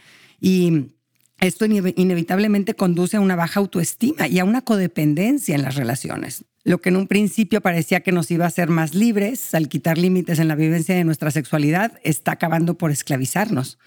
y 0.40 0.92
esto 1.40 1.64
inevitablemente 1.64 2.74
conduce 2.74 3.16
a 3.16 3.20
una 3.20 3.34
baja 3.34 3.60
autoestima 3.60 4.28
y 4.28 4.38
a 4.38 4.44
una 4.44 4.62
codependencia 4.62 5.56
en 5.56 5.62
las 5.62 5.74
relaciones. 5.74 6.44
Lo 6.62 6.80
que 6.80 6.90
en 6.90 6.96
un 6.96 7.08
principio 7.08 7.60
parecía 7.60 8.00
que 8.00 8.12
nos 8.12 8.30
iba 8.30 8.44
a 8.44 8.48
hacer 8.48 8.68
más 8.68 8.94
libres 8.94 9.54
al 9.54 9.68
quitar 9.68 9.98
límites 9.98 10.38
en 10.38 10.46
la 10.46 10.54
vivencia 10.54 10.94
de 10.94 11.04
nuestra 11.04 11.30
sexualidad 11.30 11.98
está 12.04 12.32
acabando 12.32 12.76
por 12.76 12.92
esclavizarnos. 12.92 13.78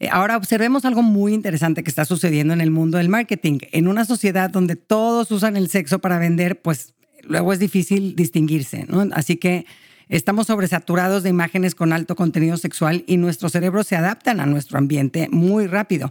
Eh, 0.00 0.08
ahora 0.10 0.38
observemos 0.38 0.86
algo 0.86 1.02
muy 1.02 1.34
interesante 1.34 1.84
que 1.84 1.90
está 1.90 2.06
sucediendo 2.06 2.54
en 2.54 2.62
el 2.62 2.70
mundo 2.70 2.96
del 2.98 3.10
marketing. 3.10 3.58
En 3.70 3.86
una 3.86 4.06
sociedad 4.06 4.50
donde 4.50 4.74
todos 4.74 5.30
usan 5.30 5.56
el 5.56 5.68
sexo 5.68 5.98
para 6.00 6.18
vender, 6.18 6.60
pues 6.60 6.94
luego 7.22 7.52
es 7.52 7.58
difícil 7.58 8.16
distinguirse, 8.16 8.86
¿no? 8.88 9.06
Así 9.12 9.36
que 9.36 9.66
estamos 10.08 10.46
sobresaturados 10.46 11.22
de 11.22 11.28
imágenes 11.28 11.74
con 11.74 11.92
alto 11.92 12.16
contenido 12.16 12.56
sexual 12.56 13.04
y 13.06 13.18
nuestros 13.18 13.52
cerebros 13.52 13.86
se 13.86 13.94
adaptan 13.94 14.40
a 14.40 14.46
nuestro 14.46 14.78
ambiente 14.78 15.28
muy 15.30 15.66
rápido. 15.66 16.10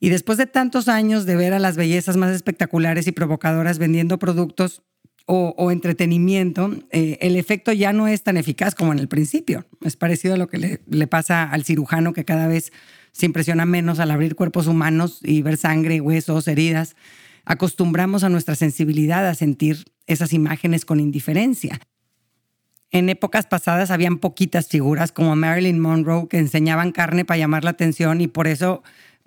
Y 0.00 0.08
después 0.08 0.36
de 0.36 0.46
tantos 0.46 0.88
años 0.88 1.24
de 1.24 1.36
ver 1.36 1.52
a 1.52 1.60
las 1.60 1.76
bellezas 1.76 2.16
más 2.16 2.34
espectaculares 2.34 3.06
y 3.06 3.12
provocadoras 3.12 3.78
vendiendo 3.78 4.18
productos 4.18 4.82
o, 5.32 5.70
entretenimiento, 5.70 6.74
eh, 6.90 7.16
el 7.20 7.36
efecto 7.36 7.72
ya 7.72 7.92
no 7.92 8.08
es 8.08 8.24
tan 8.24 8.36
eficaz 8.36 8.74
como 8.74 8.92
en 8.92 8.98
el 8.98 9.06
principio. 9.06 9.64
Es 9.80 9.94
parecido 9.94 10.34
a 10.34 10.36
lo 10.36 10.48
que 10.48 10.58
le, 10.58 10.80
le 10.88 11.06
pasa 11.06 11.44
al 11.44 11.64
cirujano 11.64 12.12
que 12.12 12.24
cada 12.24 12.48
vez 12.48 12.72
se 13.12 13.26
impresiona 13.26 13.66
menos 13.66 13.98
al 13.98 14.10
abrir 14.10 14.36
cuerpos 14.36 14.66
humanos 14.66 15.20
y 15.22 15.42
ver 15.42 15.56
sangre, 15.56 16.00
huesos, 16.00 16.48
heridas. 16.48 16.96
Acostumbramos 17.44 18.24
a 18.24 18.28
nuestra 18.28 18.54
sensibilidad 18.54 19.26
a 19.26 19.34
sentir 19.34 19.84
esas 20.06 20.32
imágenes 20.32 20.84
con 20.84 21.00
indiferencia. 21.00 21.80
En 22.92 23.08
épocas 23.08 23.46
pasadas 23.46 23.90
habían 23.90 24.18
poquitas 24.18 24.66
figuras 24.68 25.12
como 25.12 25.36
Marilyn 25.36 25.78
Monroe 25.78 26.26
que 26.28 26.38
enseñaban 26.38 26.90
carne 26.90 27.24
para 27.24 27.38
llamar 27.38 27.62
la 27.62 27.70
atención 27.70 28.20
y 28.20 28.26
por 28.26 28.48
eso 28.48 28.82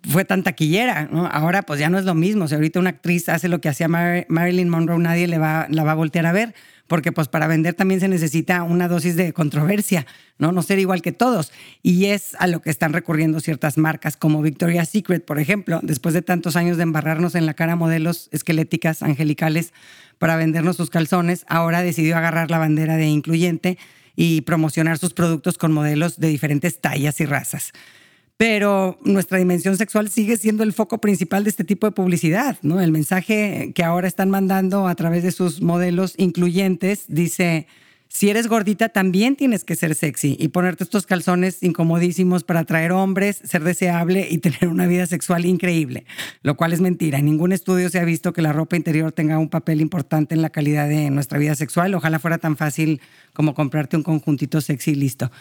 fue 0.07 0.25
tan 0.25 0.43
taquillera, 0.43 1.07
¿no? 1.11 1.27
Ahora 1.27 1.61
pues 1.61 1.79
ya 1.79 1.89
no 1.89 1.97
es 1.97 2.05
lo 2.05 2.13
mismo. 2.13 2.47
Si 2.47 2.55
ahorita 2.55 2.79
una 2.79 2.89
actriz 2.89 3.29
hace 3.29 3.47
lo 3.47 3.61
que 3.61 3.69
hacía 3.69 3.87
Marilyn 3.87 4.69
Monroe, 4.69 4.99
nadie 4.99 5.27
le 5.27 5.37
va, 5.37 5.67
la 5.69 5.83
va 5.83 5.91
a 5.93 5.95
voltear 5.95 6.25
a 6.25 6.33
ver, 6.33 6.53
porque 6.87 7.11
pues 7.11 7.29
para 7.29 7.47
vender 7.47 7.73
también 7.73 8.01
se 8.01 8.09
necesita 8.09 8.63
una 8.63 8.87
dosis 8.89 9.15
de 9.15 9.31
controversia, 9.31 10.05
¿no? 10.37 10.51
No 10.51 10.61
ser 10.61 10.79
igual 10.79 11.01
que 11.01 11.13
todos. 11.13 11.53
Y 11.81 12.05
es 12.05 12.35
a 12.39 12.47
lo 12.47 12.61
que 12.61 12.69
están 12.69 12.91
recurriendo 12.91 13.39
ciertas 13.39 13.77
marcas, 13.77 14.17
como 14.17 14.41
Victoria's 14.41 14.89
Secret, 14.89 15.23
por 15.23 15.39
ejemplo, 15.39 15.79
después 15.83 16.13
de 16.13 16.21
tantos 16.21 16.57
años 16.57 16.75
de 16.77 16.83
embarrarnos 16.83 17.35
en 17.35 17.45
la 17.45 17.53
cara 17.53 17.75
modelos 17.75 18.29
esqueléticas, 18.31 19.03
angelicales, 19.03 19.73
para 20.19 20.35
vendernos 20.35 20.77
sus 20.77 20.89
calzones, 20.89 21.45
ahora 21.47 21.81
decidió 21.81 22.17
agarrar 22.17 22.51
la 22.51 22.57
bandera 22.57 22.97
de 22.97 23.07
incluyente 23.07 23.77
y 24.15 24.41
promocionar 24.41 24.97
sus 24.97 25.13
productos 25.13 25.57
con 25.57 25.71
modelos 25.71 26.19
de 26.19 26.27
diferentes 26.27 26.79
tallas 26.79 27.19
y 27.19 27.25
razas 27.25 27.73
pero 28.37 28.97
nuestra 29.03 29.37
dimensión 29.37 29.77
sexual 29.77 30.09
sigue 30.09 30.37
siendo 30.37 30.63
el 30.63 30.73
foco 30.73 30.99
principal 30.99 31.43
de 31.43 31.49
este 31.49 31.63
tipo 31.63 31.87
de 31.87 31.91
publicidad, 31.91 32.57
¿no? 32.61 32.81
El 32.81 32.91
mensaje 32.91 33.71
que 33.75 33.83
ahora 33.83 34.07
están 34.07 34.29
mandando 34.29 34.87
a 34.87 34.95
través 34.95 35.23
de 35.23 35.31
sus 35.31 35.61
modelos 35.61 36.15
incluyentes 36.17 37.05
dice, 37.07 37.67
si 38.13 38.29
eres 38.29 38.45
gordita 38.45 38.89
también 38.89 39.35
tienes 39.35 39.63
que 39.63 39.75
ser 39.75 39.95
sexy 39.95 40.37
y 40.39 40.49
ponerte 40.49 40.83
estos 40.83 41.07
calzones 41.07 41.63
incomodísimos 41.63 42.43
para 42.43 42.59
atraer 42.59 42.91
hombres, 42.91 43.41
ser 43.43 43.63
deseable 43.63 44.27
y 44.29 44.37
tener 44.39 44.67
una 44.67 44.85
vida 44.85 45.07
sexual 45.07 45.45
increíble, 45.45 46.05
lo 46.43 46.55
cual 46.55 46.73
es 46.73 46.79
mentira. 46.79 47.17
En 47.17 47.25
ningún 47.25 47.53
estudio 47.53 47.89
se 47.89 47.99
ha 47.99 48.05
visto 48.05 48.31
que 48.31 48.43
la 48.43 48.53
ropa 48.53 48.75
interior 48.75 49.11
tenga 49.11 49.39
un 49.39 49.49
papel 49.49 49.81
importante 49.81 50.35
en 50.35 50.43
la 50.43 50.51
calidad 50.51 50.87
de 50.87 51.09
nuestra 51.09 51.39
vida 51.39 51.55
sexual. 51.55 51.95
Ojalá 51.95 52.19
fuera 52.19 52.37
tan 52.37 52.55
fácil 52.55 53.01
como 53.33 53.55
comprarte 53.55 53.97
un 53.97 54.03
conjuntito 54.03 54.61
sexy 54.61 54.91
y 54.91 54.95
listo. 54.95 55.31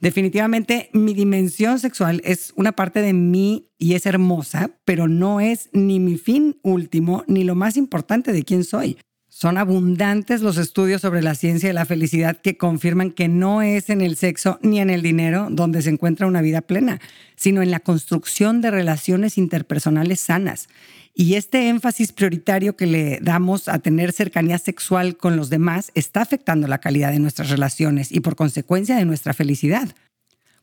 Definitivamente 0.00 0.88
mi 0.94 1.12
dimensión 1.12 1.78
sexual 1.78 2.22
es 2.24 2.54
una 2.56 2.72
parte 2.72 3.02
de 3.02 3.12
mí 3.12 3.70
y 3.76 3.94
es 3.94 4.06
hermosa, 4.06 4.78
pero 4.86 5.08
no 5.08 5.40
es 5.40 5.68
ni 5.72 6.00
mi 6.00 6.16
fin 6.16 6.58
último 6.62 7.22
ni 7.26 7.44
lo 7.44 7.54
más 7.54 7.76
importante 7.76 8.32
de 8.32 8.42
quién 8.42 8.64
soy. 8.64 8.96
Son 9.40 9.56
abundantes 9.56 10.42
los 10.42 10.58
estudios 10.58 11.00
sobre 11.00 11.22
la 11.22 11.34
ciencia 11.34 11.70
de 11.70 11.72
la 11.72 11.86
felicidad 11.86 12.36
que 12.36 12.58
confirman 12.58 13.10
que 13.10 13.26
no 13.26 13.62
es 13.62 13.88
en 13.88 14.02
el 14.02 14.16
sexo 14.16 14.58
ni 14.60 14.80
en 14.80 14.90
el 14.90 15.00
dinero 15.00 15.48
donde 15.50 15.80
se 15.80 15.88
encuentra 15.88 16.26
una 16.26 16.42
vida 16.42 16.60
plena, 16.60 17.00
sino 17.36 17.62
en 17.62 17.70
la 17.70 17.80
construcción 17.80 18.60
de 18.60 18.70
relaciones 18.70 19.38
interpersonales 19.38 20.20
sanas. 20.20 20.68
Y 21.14 21.36
este 21.36 21.70
énfasis 21.70 22.12
prioritario 22.12 22.76
que 22.76 22.86
le 22.86 23.18
damos 23.22 23.68
a 23.68 23.78
tener 23.78 24.12
cercanía 24.12 24.58
sexual 24.58 25.16
con 25.16 25.36
los 25.36 25.48
demás 25.48 25.90
está 25.94 26.20
afectando 26.20 26.68
la 26.68 26.76
calidad 26.76 27.10
de 27.10 27.18
nuestras 27.18 27.48
relaciones 27.48 28.12
y 28.12 28.20
por 28.20 28.36
consecuencia 28.36 28.96
de 28.96 29.06
nuestra 29.06 29.32
felicidad. 29.32 29.88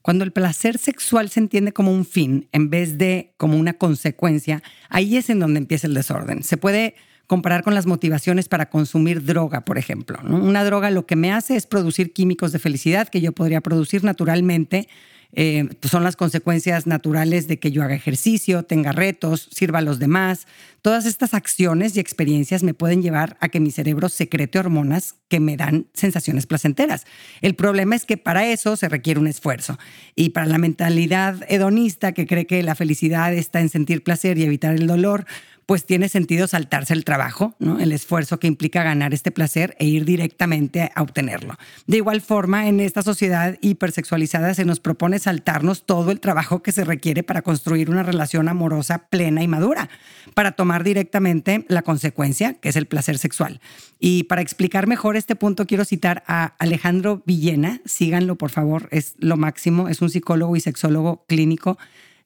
Cuando 0.04 0.24
el 0.24 0.32
placer 0.32 0.78
sexual 0.78 1.32
se 1.32 1.40
entiende 1.40 1.74
como 1.74 1.92
un 1.92 2.06
fin 2.06 2.48
en 2.52 2.70
vez 2.70 3.00
de 3.00 3.34
como 3.38 3.58
una 3.58 3.74
consecuencia, 3.74 4.62
ahí 4.88 5.18
es 5.18 5.32
en 5.32 5.40
donde 5.40 5.58
empieza 5.58 5.88
el 5.88 5.96
desorden. 5.96 6.44
Se 6.44 6.58
puede 6.58 6.94
comparar 7.28 7.64
con 7.64 7.76
las 7.76 7.86
motivaciones 7.86 8.48
para 8.48 8.70
consumir 8.70 9.24
droga, 9.24 9.62
por 9.66 9.78
ejemplo. 9.78 10.18
Una 10.24 10.64
droga 10.64 10.90
lo 10.90 11.06
que 11.06 11.16
me 11.16 11.32
hace 11.32 11.56
es 11.56 11.68
producir 11.68 12.14
químicos 12.14 12.52
de 12.52 12.60
felicidad 12.60 13.10
que 13.10 13.22
yo 13.22 13.34
podría 13.34 13.62
producir 13.62 14.04
naturalmente 14.04 14.88
eh, 15.34 15.68
pues 15.82 15.92
son 15.92 16.04
las 16.04 16.16
consecuencias 16.16 16.88
naturales 16.88 17.48
de 17.48 17.60
que 17.60 17.72
yo 17.72 17.84
haga 17.84 17.96
ejercicio, 17.96 18.64
tenga 18.64 18.92
retos, 18.92 19.50
sirva 19.52 19.80
a 19.80 19.82
los 19.82 20.00
demás. 20.00 20.48
Todas 20.82 21.06
estas 21.06 21.34
acciones 21.34 21.96
y 21.96 22.00
experiencias 22.00 22.64
me 22.64 22.74
pueden 22.74 23.02
llevar 23.02 23.38
a 23.42 23.50
que 23.50 23.60
mi 23.60 23.72
cerebro 23.72 24.10
secrete 24.10 24.58
hormonas 24.58 25.16
que 25.28 25.40
me 25.40 25.58
dan 25.58 25.88
sensaciones 25.94 26.48
placenteras. 26.48 27.06
El 27.42 27.56
problema 27.56 27.96
es 27.96 28.06
que 28.06 28.18
para 28.18 28.48
eso 28.48 28.76
se 28.78 28.88
requiere 28.88 29.20
un 29.20 29.28
esfuerzo. 29.28 29.78
Y 30.16 30.30
para 30.30 30.46
la 30.46 30.58
mentalidad 30.58 31.44
hedonista 31.50 32.14
que 32.14 32.26
cree 32.26 32.48
que 32.48 32.64
la 32.64 32.76
felicidad 32.76 33.34
está 33.34 33.60
en 33.60 33.70
sentir 33.70 34.04
placer 34.04 34.38
y 34.38 34.44
evitar 34.44 34.76
el 34.76 34.88
dolor, 34.88 35.26
pues 35.68 35.86
tiene 35.86 36.08
sentido 36.08 36.48
saltarse 36.48 36.94
el 36.94 37.04
trabajo, 37.04 37.54
el 37.60 37.92
esfuerzo 37.92 38.40
que 38.40 38.48
implica 38.48 38.84
ganar 38.84 39.14
este 39.14 39.32
placer 39.32 39.76
e 39.80 39.86
ir 39.86 40.06
directamente 40.06 40.92
a 40.96 41.02
obtenerlo. 41.02 41.56
De 41.88 41.98
igual 41.98 42.22
forma, 42.22 42.70
en 42.70 42.80
esta 42.80 43.02
sociedad 43.02 43.58
hipersexualizada 43.60 44.54
se 44.54 44.64
nos 44.64 44.80
propone 44.80 45.20
saltarnos 45.20 45.86
todo 45.86 46.12
el 46.12 46.22
trabajo 46.22 46.64
que 46.64 46.72
se 46.72 46.86
requiere 46.86 47.22
para 47.22 47.42
construir 47.42 47.90
una 47.90 48.02
relación 48.02 48.48
amorosa 48.48 49.10
plena 49.10 49.44
y 49.44 49.50
madura, 49.50 49.90
para 50.34 50.54
tomar 50.54 50.86
directamente 50.86 51.66
la 51.68 51.82
consecuencia, 51.82 52.54
que 52.54 52.70
es 52.70 52.78
el 52.78 52.86
placer 52.86 53.18
sexual. 53.18 53.60
Y 54.00 54.24
para 54.24 54.42
explicar 54.42 54.88
mejor 54.88 55.18
este 55.18 55.36
punto, 55.36 55.68
quiero 55.68 55.84
citar 55.84 56.24
a 56.28 56.56
Alejandro 56.60 57.24
Villena, 57.26 57.82
síganlo 57.84 58.38
por 58.38 58.52
favor, 58.52 58.88
es 58.92 59.16
lo 59.20 59.36
máximo, 59.36 59.90
es 59.90 60.02
un 60.02 60.10
psicólogo 60.10 60.56
y 60.56 60.62
sexólogo 60.62 61.26
clínico 61.28 61.78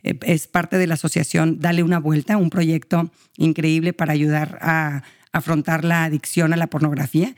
es 0.04 0.48
parte 0.48 0.78
de 0.78 0.88
la 0.88 0.96
asociación 0.96 1.60
Dale 1.60 1.84
una 1.84 2.00
vuelta, 2.00 2.38
un 2.38 2.50
proyecto 2.50 3.12
increíble 3.38 3.94
para 3.94 4.14
ayudar 4.14 4.58
a 4.62 5.04
afrontar 5.32 5.84
la 5.84 6.04
adicción 6.04 6.54
a 6.54 6.58
la 6.58 6.68
pornografía. 6.68 7.36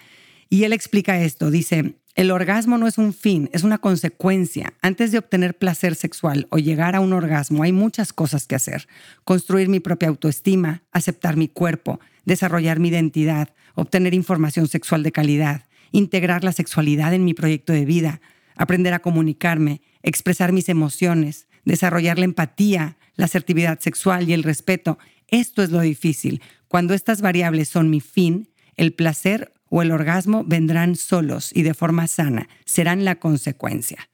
Y 0.49 0.63
él 0.63 0.73
explica 0.73 1.19
esto, 1.21 1.51
dice, 1.51 1.95
el 2.15 2.29
orgasmo 2.29 2.77
no 2.77 2.85
es 2.87 2.99
un 2.99 3.11
fin, 3.11 3.49
es 3.53 3.63
una 3.63 3.79
consecuencia. 3.79 4.73
Antes 4.81 5.11
de 5.11 5.17
obtener 5.17 5.57
placer 5.57 5.95
sexual 5.95 6.47
o 6.51 6.59
llegar 6.59 6.95
a 6.95 6.99
un 6.99 7.11
orgasmo 7.11 7.63
hay 7.63 7.71
muchas 7.71 8.13
cosas 8.13 8.45
que 8.45 8.53
hacer. 8.53 8.87
Construir 9.23 9.67
mi 9.67 9.79
propia 9.79 10.09
autoestima, 10.09 10.83
aceptar 10.91 11.37
mi 11.37 11.47
cuerpo, 11.47 11.99
desarrollar 12.25 12.79
mi 12.79 12.89
identidad, 12.89 13.49
obtener 13.73 14.13
información 14.13 14.67
sexual 14.67 15.01
de 15.01 15.11
calidad, 15.11 15.63
integrar 15.91 16.43
la 16.43 16.51
sexualidad 16.51 17.15
en 17.15 17.25
mi 17.25 17.33
proyecto 17.33 17.73
de 17.73 17.85
vida, 17.85 18.21
aprender 18.55 18.93
a 18.93 18.99
comunicarme, 18.99 19.81
expresar 20.03 20.51
mis 20.51 20.69
emociones, 20.69 21.47
desarrollar 21.65 22.19
la 22.19 22.25
empatía, 22.25 22.97
la 23.15 23.25
asertividad 23.25 23.79
sexual 23.79 24.29
y 24.29 24.33
el 24.33 24.43
respeto. 24.43 24.97
Esto 25.27 25.63
es 25.63 25.71
lo 25.71 25.81
difícil. 25.81 26.41
Cuando 26.67 26.93
estas 26.93 27.21
variables 27.21 27.69
son 27.69 27.89
mi 27.89 28.01
fin, 28.01 28.49
el 28.75 28.93
placer 28.93 29.53
o 29.69 29.81
el 29.81 29.91
orgasmo 29.91 30.43
vendrán 30.43 30.95
solos 30.95 31.51
y 31.53 31.63
de 31.63 31.73
forma 31.73 32.07
sana, 32.07 32.47
serán 32.65 33.05
la 33.05 33.15
consecuencia. 33.15 34.09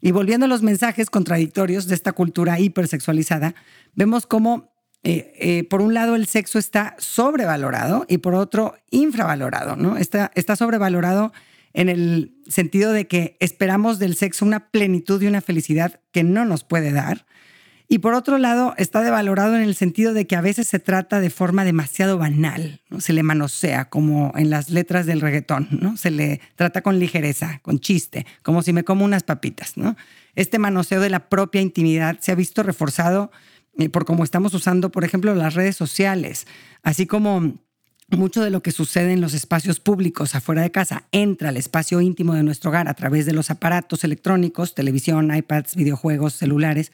Y 0.00 0.10
volviendo 0.10 0.46
a 0.46 0.48
los 0.48 0.62
mensajes 0.62 1.10
contradictorios 1.10 1.86
de 1.86 1.94
esta 1.94 2.12
cultura 2.12 2.60
hipersexualizada, 2.60 3.54
vemos 3.94 4.26
cómo 4.26 4.76
eh, 5.02 5.32
eh, 5.38 5.64
por 5.64 5.82
un 5.82 5.94
lado 5.94 6.16
el 6.16 6.26
sexo 6.26 6.58
está 6.58 6.96
sobrevalorado 6.98 8.06
y 8.08 8.18
por 8.18 8.34
otro 8.34 8.74
infravalorado, 8.90 9.76
¿no? 9.76 9.96
Está, 9.96 10.32
está 10.34 10.56
sobrevalorado 10.56 11.32
en 11.76 11.90
el 11.90 12.32
sentido 12.48 12.90
de 12.90 13.06
que 13.06 13.36
esperamos 13.38 13.98
del 13.98 14.16
sexo 14.16 14.46
una 14.46 14.70
plenitud 14.70 15.20
y 15.20 15.26
una 15.26 15.42
felicidad 15.42 16.00
que 16.10 16.24
no 16.24 16.46
nos 16.46 16.64
puede 16.64 16.90
dar. 16.90 17.26
Y 17.86 17.98
por 17.98 18.14
otro 18.14 18.38
lado, 18.38 18.74
está 18.78 19.02
devalorado 19.02 19.54
en 19.54 19.62
el 19.62 19.74
sentido 19.74 20.14
de 20.14 20.26
que 20.26 20.36
a 20.36 20.40
veces 20.40 20.66
se 20.66 20.78
trata 20.80 21.20
de 21.20 21.28
forma 21.28 21.66
demasiado 21.66 22.16
banal, 22.16 22.80
se 22.98 23.12
le 23.12 23.22
manosea, 23.22 23.90
como 23.90 24.32
en 24.36 24.48
las 24.48 24.70
letras 24.70 25.04
del 25.04 25.20
reggaetón, 25.20 25.68
¿no? 25.70 25.98
se 25.98 26.10
le 26.10 26.40
trata 26.56 26.80
con 26.80 26.98
ligereza, 26.98 27.60
con 27.62 27.78
chiste, 27.78 28.26
como 28.42 28.62
si 28.62 28.72
me 28.72 28.82
como 28.82 29.04
unas 29.04 29.22
papitas. 29.22 29.76
¿no? 29.76 29.96
Este 30.34 30.58
manoseo 30.58 31.00
de 31.00 31.10
la 31.10 31.28
propia 31.28 31.60
intimidad 31.60 32.18
se 32.20 32.32
ha 32.32 32.36
visto 32.36 32.62
reforzado 32.62 33.30
eh, 33.78 33.90
por 33.90 34.06
cómo 34.06 34.24
estamos 34.24 34.54
usando, 34.54 34.90
por 34.90 35.04
ejemplo, 35.04 35.34
las 35.34 35.52
redes 35.52 35.76
sociales, 35.76 36.46
así 36.82 37.06
como 37.06 37.65
mucho 38.08 38.42
de 38.42 38.50
lo 38.50 38.62
que 38.62 38.70
sucede 38.70 39.12
en 39.12 39.20
los 39.20 39.34
espacios 39.34 39.80
públicos 39.80 40.34
afuera 40.34 40.62
de 40.62 40.70
casa 40.70 41.04
entra 41.10 41.48
al 41.48 41.56
espacio 41.56 42.00
íntimo 42.00 42.34
de 42.34 42.42
nuestro 42.42 42.70
hogar 42.70 42.88
a 42.88 42.94
través 42.94 43.26
de 43.26 43.32
los 43.32 43.50
aparatos 43.50 44.04
electrónicos, 44.04 44.74
televisión, 44.74 45.34
iPads, 45.34 45.74
videojuegos, 45.74 46.34
celulares. 46.34 46.92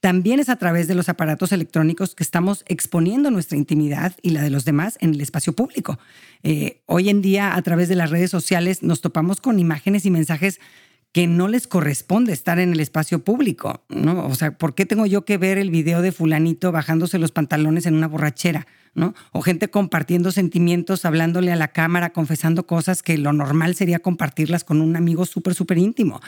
También 0.00 0.40
es 0.40 0.48
a 0.48 0.56
través 0.56 0.88
de 0.88 0.94
los 0.94 1.08
aparatos 1.08 1.52
electrónicos 1.52 2.14
que 2.14 2.22
estamos 2.22 2.64
exponiendo 2.68 3.30
nuestra 3.30 3.58
intimidad 3.58 4.14
y 4.22 4.30
la 4.30 4.42
de 4.42 4.50
los 4.50 4.64
demás 4.64 4.96
en 5.00 5.14
el 5.14 5.20
espacio 5.20 5.52
público. 5.52 5.98
Eh, 6.42 6.80
hoy 6.86 7.08
en 7.08 7.22
día, 7.22 7.54
a 7.54 7.62
través 7.62 7.88
de 7.88 7.96
las 7.96 8.10
redes 8.10 8.30
sociales, 8.30 8.82
nos 8.82 9.00
topamos 9.00 9.40
con 9.40 9.58
imágenes 9.58 10.06
y 10.06 10.10
mensajes 10.10 10.60
que 11.12 11.26
no 11.26 11.48
les 11.48 11.66
corresponde 11.66 12.32
estar 12.32 12.58
en 12.58 12.72
el 12.72 12.80
espacio 12.80 13.24
público, 13.24 13.82
¿no? 13.88 14.26
O 14.26 14.34
sea, 14.34 14.56
¿por 14.58 14.74
qué 14.74 14.84
tengo 14.84 15.06
yo 15.06 15.24
que 15.24 15.38
ver 15.38 15.56
el 15.56 15.70
video 15.70 16.02
de 16.02 16.12
fulanito 16.12 16.72
bajándose 16.72 17.18
los 17.18 17.32
pantalones 17.32 17.86
en 17.86 17.94
una 17.94 18.06
borrachera? 18.06 18.66
O 19.32 19.42
gente 19.42 19.68
compartiendo 19.68 20.32
sentimientos, 20.32 21.04
hablándole 21.04 21.52
a 21.52 21.56
la 21.56 21.68
cámara, 21.68 22.10
confesando 22.10 22.66
cosas 22.66 23.02
que 23.02 23.18
lo 23.18 23.32
normal 23.32 23.74
sería 23.74 23.98
compartirlas 23.98 24.64
con 24.64 24.80
un 24.80 24.96
amigo 24.96 25.26
súper, 25.26 25.54
súper 25.54 25.78
íntimo. 25.78 26.20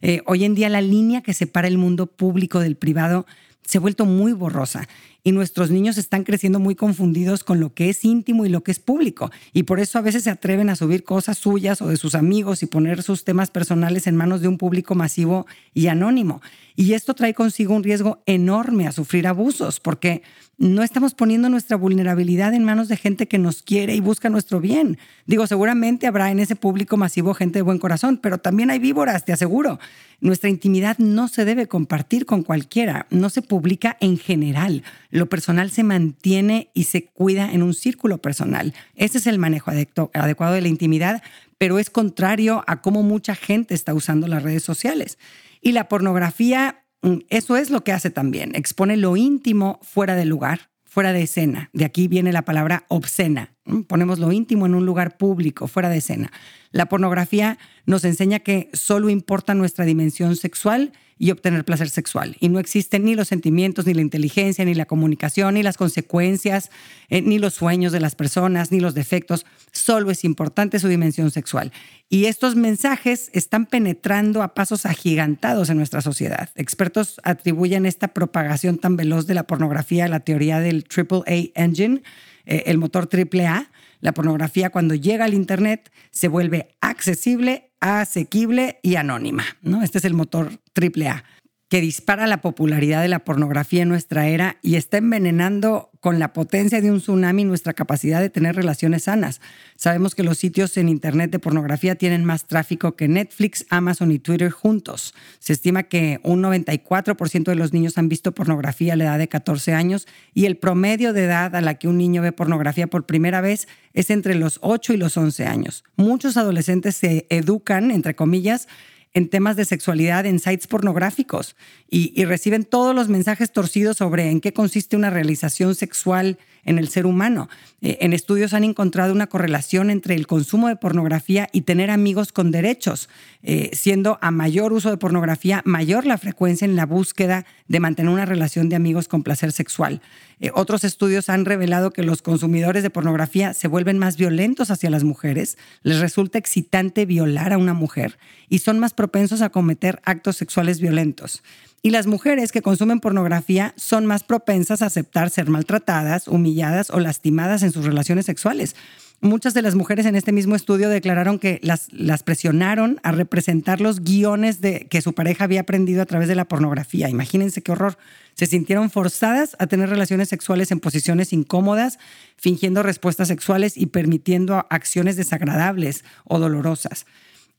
Eh, 0.00 0.22
hoy 0.26 0.44
en 0.44 0.54
día 0.54 0.68
la 0.68 0.80
línea 0.80 1.22
que 1.22 1.34
separa 1.34 1.68
el 1.68 1.78
mundo 1.78 2.06
público 2.06 2.60
del 2.60 2.76
privado 2.76 3.26
se 3.62 3.78
ha 3.78 3.80
vuelto 3.80 4.04
muy 4.04 4.32
borrosa 4.32 4.88
y 5.24 5.32
nuestros 5.32 5.70
niños 5.70 5.96
están 5.96 6.22
creciendo 6.22 6.60
muy 6.60 6.74
confundidos 6.74 7.42
con 7.42 7.58
lo 7.58 7.72
que 7.72 7.88
es 7.88 8.04
íntimo 8.04 8.44
y 8.44 8.50
lo 8.50 8.62
que 8.62 8.70
es 8.70 8.78
público. 8.78 9.30
Y 9.54 9.62
por 9.62 9.80
eso 9.80 9.98
a 9.98 10.02
veces 10.02 10.22
se 10.22 10.30
atreven 10.30 10.68
a 10.68 10.76
subir 10.76 11.02
cosas 11.02 11.38
suyas 11.38 11.80
o 11.80 11.88
de 11.88 11.96
sus 11.96 12.14
amigos 12.14 12.62
y 12.62 12.66
poner 12.66 13.02
sus 13.02 13.24
temas 13.24 13.50
personales 13.50 14.06
en 14.06 14.16
manos 14.16 14.42
de 14.42 14.48
un 14.48 14.58
público 14.58 14.94
masivo 14.94 15.46
y 15.72 15.86
anónimo. 15.86 16.42
Y 16.76 16.92
esto 16.92 17.14
trae 17.14 17.34
consigo 17.34 17.74
un 17.74 17.84
riesgo 17.84 18.22
enorme 18.26 18.86
a 18.86 18.92
sufrir 18.92 19.26
abusos, 19.26 19.80
porque 19.80 20.22
no 20.58 20.82
estamos 20.82 21.14
poniendo 21.14 21.48
nuestra 21.48 21.76
vulnerabilidad 21.76 22.54
en 22.54 22.64
manos 22.64 22.88
de 22.88 22.96
gente 22.96 23.26
que 23.26 23.38
nos 23.38 23.62
quiere 23.62 23.94
y 23.94 24.00
busca 24.00 24.28
nuestro 24.28 24.60
bien. 24.60 24.98
Digo, 25.26 25.46
seguramente 25.46 26.06
habrá 26.06 26.30
en 26.30 26.38
ese 26.38 26.54
público 26.54 26.96
masivo 26.96 27.34
gente 27.34 27.60
de 27.60 27.62
buen 27.62 27.78
corazón, 27.78 28.18
pero 28.22 28.38
también 28.38 28.70
hay 28.70 28.78
víboras, 28.78 29.24
te 29.24 29.32
aseguro. 29.32 29.80
Nuestra 30.20 30.50
intimidad 30.50 30.98
no 30.98 31.28
se 31.28 31.44
debe 31.44 31.66
compartir 31.66 32.24
con 32.24 32.42
cualquiera, 32.42 33.06
no 33.10 33.30
se 33.30 33.42
publica 33.42 33.96
en 34.00 34.16
general. 34.16 34.82
Lo 35.14 35.28
personal 35.28 35.70
se 35.70 35.82
mantiene 35.82 36.70
y 36.74 36.84
se 36.84 37.06
cuida 37.06 37.50
en 37.52 37.62
un 37.62 37.72
círculo 37.72 38.18
personal. 38.18 38.74
Ese 38.94 39.18
es 39.18 39.26
el 39.26 39.38
manejo 39.38 39.70
adecuado 39.70 40.52
de 40.52 40.60
la 40.60 40.68
intimidad, 40.68 41.22
pero 41.56 41.78
es 41.78 41.88
contrario 41.88 42.62
a 42.66 42.82
cómo 42.82 43.02
mucha 43.02 43.34
gente 43.34 43.74
está 43.74 43.94
usando 43.94 44.28
las 44.28 44.42
redes 44.42 44.62
sociales. 44.62 45.18
Y 45.62 45.72
la 45.72 45.88
pornografía 45.88 46.84
Mm, 47.04 47.18
eso 47.28 47.56
es 47.56 47.68
lo 47.68 47.84
que 47.84 47.92
hace 47.92 48.08
también, 48.10 48.52
expone 48.54 48.96
lo 48.96 49.14
íntimo 49.14 49.78
fuera 49.82 50.16
de 50.16 50.24
lugar, 50.24 50.70
fuera 50.84 51.12
de 51.12 51.22
escena. 51.22 51.68
De 51.74 51.84
aquí 51.84 52.08
viene 52.08 52.32
la 52.32 52.46
palabra 52.46 52.86
obscena. 52.88 53.54
Ponemos 53.88 54.18
lo 54.18 54.32
íntimo 54.32 54.64
en 54.64 54.74
un 54.74 54.86
lugar 54.86 55.18
público, 55.18 55.68
fuera 55.68 55.90
de 55.90 55.98
escena. 55.98 56.32
La 56.70 56.86
pornografía 56.86 57.58
nos 57.84 58.06
enseña 58.06 58.38
que 58.38 58.70
solo 58.72 59.10
importa 59.10 59.52
nuestra 59.52 59.84
dimensión 59.84 60.34
sexual 60.34 60.92
y 61.18 61.30
obtener 61.30 61.64
placer 61.64 61.88
sexual. 61.90 62.36
Y 62.40 62.48
no 62.48 62.58
existen 62.58 63.04
ni 63.04 63.14
los 63.14 63.28
sentimientos, 63.28 63.86
ni 63.86 63.94
la 63.94 64.00
inteligencia, 64.00 64.64
ni 64.64 64.74
la 64.74 64.86
comunicación, 64.86 65.54
ni 65.54 65.62
las 65.62 65.76
consecuencias, 65.76 66.70
eh, 67.08 67.22
ni 67.22 67.38
los 67.38 67.54
sueños 67.54 67.92
de 67.92 68.00
las 68.00 68.14
personas, 68.14 68.72
ni 68.72 68.80
los 68.80 68.94
defectos. 68.94 69.46
Solo 69.72 70.10
es 70.10 70.24
importante 70.24 70.78
su 70.78 70.88
dimensión 70.88 71.30
sexual. 71.30 71.72
Y 72.08 72.26
estos 72.26 72.56
mensajes 72.56 73.30
están 73.32 73.66
penetrando 73.66 74.42
a 74.42 74.54
pasos 74.54 74.86
agigantados 74.86 75.70
en 75.70 75.76
nuestra 75.76 76.00
sociedad. 76.00 76.50
Expertos 76.54 77.20
atribuyen 77.22 77.86
esta 77.86 78.08
propagación 78.08 78.78
tan 78.78 78.96
veloz 78.96 79.26
de 79.26 79.34
la 79.34 79.46
pornografía 79.46 80.04
a 80.04 80.08
la 80.08 80.20
teoría 80.20 80.60
del 80.60 80.84
AAA 80.84 81.50
Engine, 81.54 82.02
eh, 82.46 82.64
el 82.66 82.78
motor 82.78 83.08
AAA. 83.08 83.70
La 84.04 84.12
pornografía 84.12 84.68
cuando 84.68 84.94
llega 84.94 85.24
al 85.24 85.32
Internet 85.32 85.90
se 86.10 86.28
vuelve 86.28 86.76
accesible, 86.82 87.70
asequible 87.80 88.78
y 88.82 88.96
anónima. 88.96 89.44
¿no? 89.62 89.82
Este 89.82 89.96
es 89.96 90.04
el 90.04 90.12
motor 90.12 90.60
AAA 90.78 91.24
que 91.74 91.80
dispara 91.80 92.28
la 92.28 92.40
popularidad 92.40 93.02
de 93.02 93.08
la 93.08 93.24
pornografía 93.24 93.82
en 93.82 93.88
nuestra 93.88 94.28
era 94.28 94.58
y 94.62 94.76
está 94.76 94.98
envenenando 94.98 95.90
con 95.98 96.20
la 96.20 96.32
potencia 96.32 96.80
de 96.80 96.92
un 96.92 97.00
tsunami 97.00 97.42
nuestra 97.42 97.72
capacidad 97.72 98.20
de 98.20 98.30
tener 98.30 98.54
relaciones 98.54 99.02
sanas. 99.02 99.40
Sabemos 99.74 100.14
que 100.14 100.22
los 100.22 100.38
sitios 100.38 100.76
en 100.76 100.88
Internet 100.88 101.32
de 101.32 101.40
pornografía 101.40 101.96
tienen 101.96 102.24
más 102.24 102.46
tráfico 102.46 102.94
que 102.94 103.08
Netflix, 103.08 103.66
Amazon 103.70 104.12
y 104.12 104.20
Twitter 104.20 104.52
juntos. 104.52 105.14
Se 105.40 105.52
estima 105.52 105.82
que 105.82 106.20
un 106.22 106.44
94% 106.44 107.42
de 107.42 107.56
los 107.56 107.72
niños 107.72 107.98
han 107.98 108.08
visto 108.08 108.30
pornografía 108.30 108.92
a 108.92 108.96
la 108.96 109.06
edad 109.06 109.18
de 109.18 109.26
14 109.26 109.72
años 109.72 110.06
y 110.32 110.44
el 110.44 110.56
promedio 110.56 111.12
de 111.12 111.24
edad 111.24 111.56
a 111.56 111.60
la 111.60 111.74
que 111.74 111.88
un 111.88 111.98
niño 111.98 112.22
ve 112.22 112.30
pornografía 112.30 112.86
por 112.86 113.04
primera 113.04 113.40
vez 113.40 113.66
es 113.94 114.10
entre 114.10 114.36
los 114.36 114.60
8 114.62 114.92
y 114.92 114.96
los 114.96 115.16
11 115.16 115.46
años. 115.46 115.82
Muchos 115.96 116.36
adolescentes 116.36 116.94
se 116.94 117.26
educan, 117.30 117.90
entre 117.90 118.14
comillas, 118.14 118.68
en 119.14 119.28
temas 119.28 119.56
de 119.56 119.64
sexualidad 119.64 120.26
en 120.26 120.40
sites 120.40 120.66
pornográficos 120.66 121.56
y, 121.88 122.24
reciben 122.24 122.64
todos 122.64 122.94
los 122.94 123.08
mensajes 123.08 123.52
torcidos 123.52 123.96
sobre 123.96 124.30
en 124.30 124.40
qué 124.40 124.52
consiste 124.52 124.96
una 124.96 125.10
realización 125.10 125.74
sexual 125.74 126.38
en 126.64 126.78
el 126.78 126.88
ser 126.88 127.06
humano. 127.06 127.48
Eh, 127.80 127.98
en 128.00 128.12
estudios 128.12 128.54
han 128.54 128.64
encontrado 128.64 129.12
una 129.12 129.26
correlación 129.26 129.90
entre 129.90 130.14
el 130.14 130.26
consumo 130.26 130.68
de 130.68 130.76
pornografía 130.76 131.48
y 131.52 131.62
tener 131.62 131.90
amigos 131.90 132.32
con 132.32 132.50
derechos, 132.50 133.08
eh, 133.42 133.70
siendo 133.72 134.18
a 134.20 134.30
mayor 134.30 134.72
uso 134.72 134.90
de 134.90 134.96
pornografía 134.96 135.62
mayor 135.64 136.06
la 136.06 136.18
frecuencia 136.18 136.64
en 136.64 136.76
la 136.76 136.86
búsqueda 136.86 137.44
de 137.68 137.80
mantener 137.80 138.12
una 138.12 138.26
relación 138.26 138.68
de 138.68 138.76
amigos 138.76 139.08
con 139.08 139.22
placer 139.22 139.52
sexual. 139.52 140.00
Eh, 140.40 140.50
otros 140.54 140.84
estudios 140.84 141.28
han 141.28 141.44
revelado 141.44 141.92
que 141.92 142.02
los 142.02 142.22
consumidores 142.22 142.82
de 142.82 142.90
pornografía 142.90 143.54
se 143.54 143.68
vuelven 143.68 143.98
más 143.98 144.16
violentos 144.16 144.70
hacia 144.70 144.90
las 144.90 145.04
mujeres, 145.04 145.58
les 145.82 146.00
resulta 146.00 146.38
excitante 146.38 147.06
violar 147.06 147.52
a 147.52 147.58
una 147.58 147.74
mujer 147.74 148.18
y 148.48 148.58
son 148.58 148.78
más 148.78 148.94
propensos 148.94 149.42
a 149.42 149.50
cometer 149.50 150.00
actos 150.04 150.36
sexuales 150.36 150.80
violentos. 150.80 151.42
Y 151.86 151.90
las 151.90 152.06
mujeres 152.06 152.50
que 152.50 152.62
consumen 152.62 152.98
pornografía 152.98 153.74
son 153.76 154.06
más 154.06 154.24
propensas 154.24 154.80
a 154.80 154.86
aceptar 154.86 155.28
ser 155.28 155.50
maltratadas, 155.50 156.28
humilladas 156.28 156.88
o 156.88 156.98
lastimadas 156.98 157.62
en 157.62 157.72
sus 157.72 157.84
relaciones 157.84 158.24
sexuales. 158.24 158.74
Muchas 159.20 159.52
de 159.52 159.60
las 159.60 159.74
mujeres 159.74 160.06
en 160.06 160.16
este 160.16 160.32
mismo 160.32 160.56
estudio 160.56 160.88
declararon 160.88 161.38
que 161.38 161.60
las, 161.62 162.22
presionaron 162.22 163.00
a 163.02 163.12
representar 163.12 163.82
los 163.82 164.00
guiones 164.00 164.62
de, 164.62 164.86
que 164.88 165.02
su 165.02 165.12
pareja 165.12 165.44
había 165.44 165.60
aprendido 165.60 166.00
a 166.00 166.06
través 166.06 166.26
de 166.26 166.34
la 166.34 166.46
pornografía. 166.46 167.10
Imagínense 167.10 167.60
qué 167.60 167.72
horror. 167.72 167.98
Se 168.32 168.46
sintieron 168.46 168.88
forzadas 168.88 169.54
a 169.58 169.66
tener 169.66 169.90
relaciones 169.90 170.30
sexuales 170.30 170.70
en 170.70 170.80
posiciones 170.80 171.34
incómodas, 171.34 171.98
fingiendo 172.38 172.82
respuestas 172.82 173.28
sexuales 173.28 173.76
y 173.76 173.86
permitiendo 173.86 174.66
acciones 174.70 175.16
desagradables 175.16 176.02
o 176.24 176.38
dolorosas. 176.38 177.04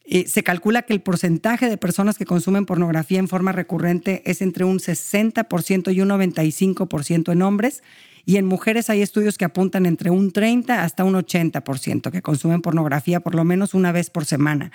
Eh, 0.08 0.28
se 0.28 0.44
calcula 0.44 0.84
que 0.84 0.94
el 0.94 1.02
porcentaje 1.02 1.68
de 1.68 1.78
personas 1.78 2.18
que 2.18 2.26
consumen 2.26 2.66
pornografía 2.66 3.18
en 3.18 3.28
forma 3.28 3.52
recurrente 3.52 4.22
es 4.26 4.42
entre 4.42 4.64
un 4.64 4.80
60% 4.80 5.94
y 5.94 6.02
un 6.02 6.10
95% 6.10 7.32
en 7.32 7.42
hombres 7.42 7.82
y 8.24 8.38
en 8.38 8.46
mujeres 8.46 8.90
hay 8.90 9.02
estudios 9.02 9.38
que 9.38 9.46
apuntan 9.46 9.86
entre 9.86 10.12
un 10.12 10.32
30 10.32 10.84
hasta 10.84 11.04
un 11.04 11.16
80% 11.16 12.12
que 12.12 12.22
consumen 12.22 12.62
pornografía 12.62 13.20
por 13.20 13.34
lo 13.34 13.44
menos 13.44 13.74
una 13.74 13.92
vez 13.92 14.10
por 14.10 14.26
semana. 14.26 14.72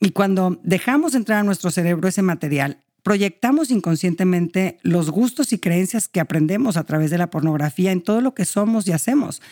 Y 0.00 0.10
cuando 0.10 0.58
dejamos 0.62 1.14
entrar 1.14 1.40
a 1.40 1.44
nuestro 1.44 1.70
cerebro 1.70 2.08
ese 2.08 2.22
material, 2.22 2.78
proyectamos 3.02 3.70
inconscientemente 3.70 4.78
los 4.82 5.10
gustos 5.10 5.52
y 5.52 5.58
creencias 5.58 6.08
que 6.08 6.20
aprendemos 6.20 6.76
a 6.76 6.84
través 6.84 7.10
de 7.10 7.18
la 7.18 7.30
pornografía 7.30 7.92
en 7.92 8.02
todo 8.02 8.20
lo 8.20 8.34
que 8.34 8.44
somos 8.44 8.86
y 8.88 8.92
hacemos. 8.92 9.42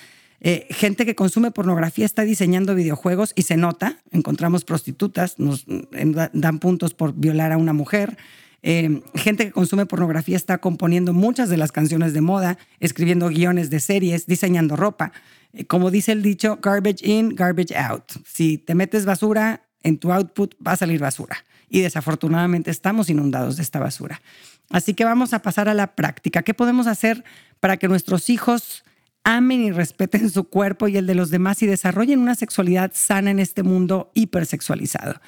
Eh, 0.40 0.66
gente 0.70 1.04
que 1.04 1.14
consume 1.14 1.50
pornografía 1.50 2.06
está 2.06 2.22
diseñando 2.22 2.74
videojuegos 2.74 3.32
y 3.36 3.42
se 3.42 3.56
nota. 3.56 3.98
Encontramos 4.10 4.64
prostitutas, 4.64 5.38
nos 5.38 5.66
dan 6.32 6.58
puntos 6.58 6.94
por 6.94 7.14
violar 7.14 7.52
a 7.52 7.58
una 7.58 7.72
mujer. 7.72 8.16
Eh, 8.62 9.02
gente 9.14 9.46
que 9.46 9.52
consume 9.52 9.86
pornografía 9.86 10.36
está 10.36 10.58
componiendo 10.58 11.12
muchas 11.12 11.48
de 11.48 11.56
las 11.56 11.72
canciones 11.72 12.12
de 12.12 12.20
moda, 12.20 12.58
escribiendo 12.78 13.28
guiones 13.28 13.70
de 13.70 13.80
series, 13.80 14.26
diseñando 14.26 14.76
ropa. 14.76 15.12
Eh, 15.52 15.64
como 15.66 15.90
dice 15.90 16.12
el 16.12 16.22
dicho, 16.22 16.58
garbage 16.62 17.06
in, 17.06 17.34
garbage 17.34 17.76
out. 17.76 18.04
Si 18.24 18.58
te 18.58 18.74
metes 18.74 19.04
basura, 19.04 19.62
en 19.82 19.98
tu 19.98 20.12
output 20.12 20.54
va 20.66 20.72
a 20.72 20.76
salir 20.76 21.00
basura. 21.00 21.44
Y 21.68 21.80
desafortunadamente 21.80 22.70
estamos 22.70 23.08
inundados 23.10 23.56
de 23.56 23.62
esta 23.62 23.78
basura. 23.78 24.20
Así 24.70 24.94
que 24.94 25.04
vamos 25.04 25.32
a 25.32 25.40
pasar 25.40 25.68
a 25.68 25.74
la 25.74 25.94
práctica. 25.94 26.42
¿Qué 26.42 26.54
podemos 26.54 26.86
hacer 26.86 27.24
para 27.60 27.76
que 27.76 27.88
nuestros 27.88 28.30
hijos 28.30 28.84
amen 29.24 29.62
y 29.62 29.70
respeten 29.70 30.30
su 30.30 30.44
cuerpo 30.44 30.88
y 30.88 30.96
el 30.96 31.06
de 31.06 31.14
los 31.14 31.30
demás 31.30 31.62
y 31.62 31.66
desarrollen 31.66 32.20
una 32.20 32.34
sexualidad 32.34 32.92
sana 32.94 33.30
en 33.30 33.38
este 33.38 33.62
mundo 33.62 34.10
hipersexualizado. 34.14 35.20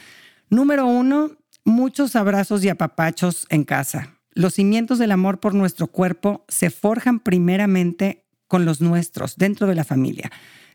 Número 0.51 0.87
uno, 0.87 1.33
muchos 1.65 2.17
abrazos 2.17 2.65
y 2.65 2.69
apapachos 2.69 3.47
en 3.51 3.65
casa. 3.65 4.19
Los 4.35 4.55
cimientos 4.55 4.99
del 4.99 5.13
amor 5.13 5.41
por 5.41 5.55
nuestro 5.55 5.87
cuerpo 5.87 6.45
se 6.49 6.71
forjan 6.71 7.21
primeramente 7.21 8.25
con 8.49 8.65
los 8.65 8.81
nuestros, 8.81 9.37
dentro 9.37 9.67
de 9.67 9.75
la 9.75 9.85
familia. 9.85 10.31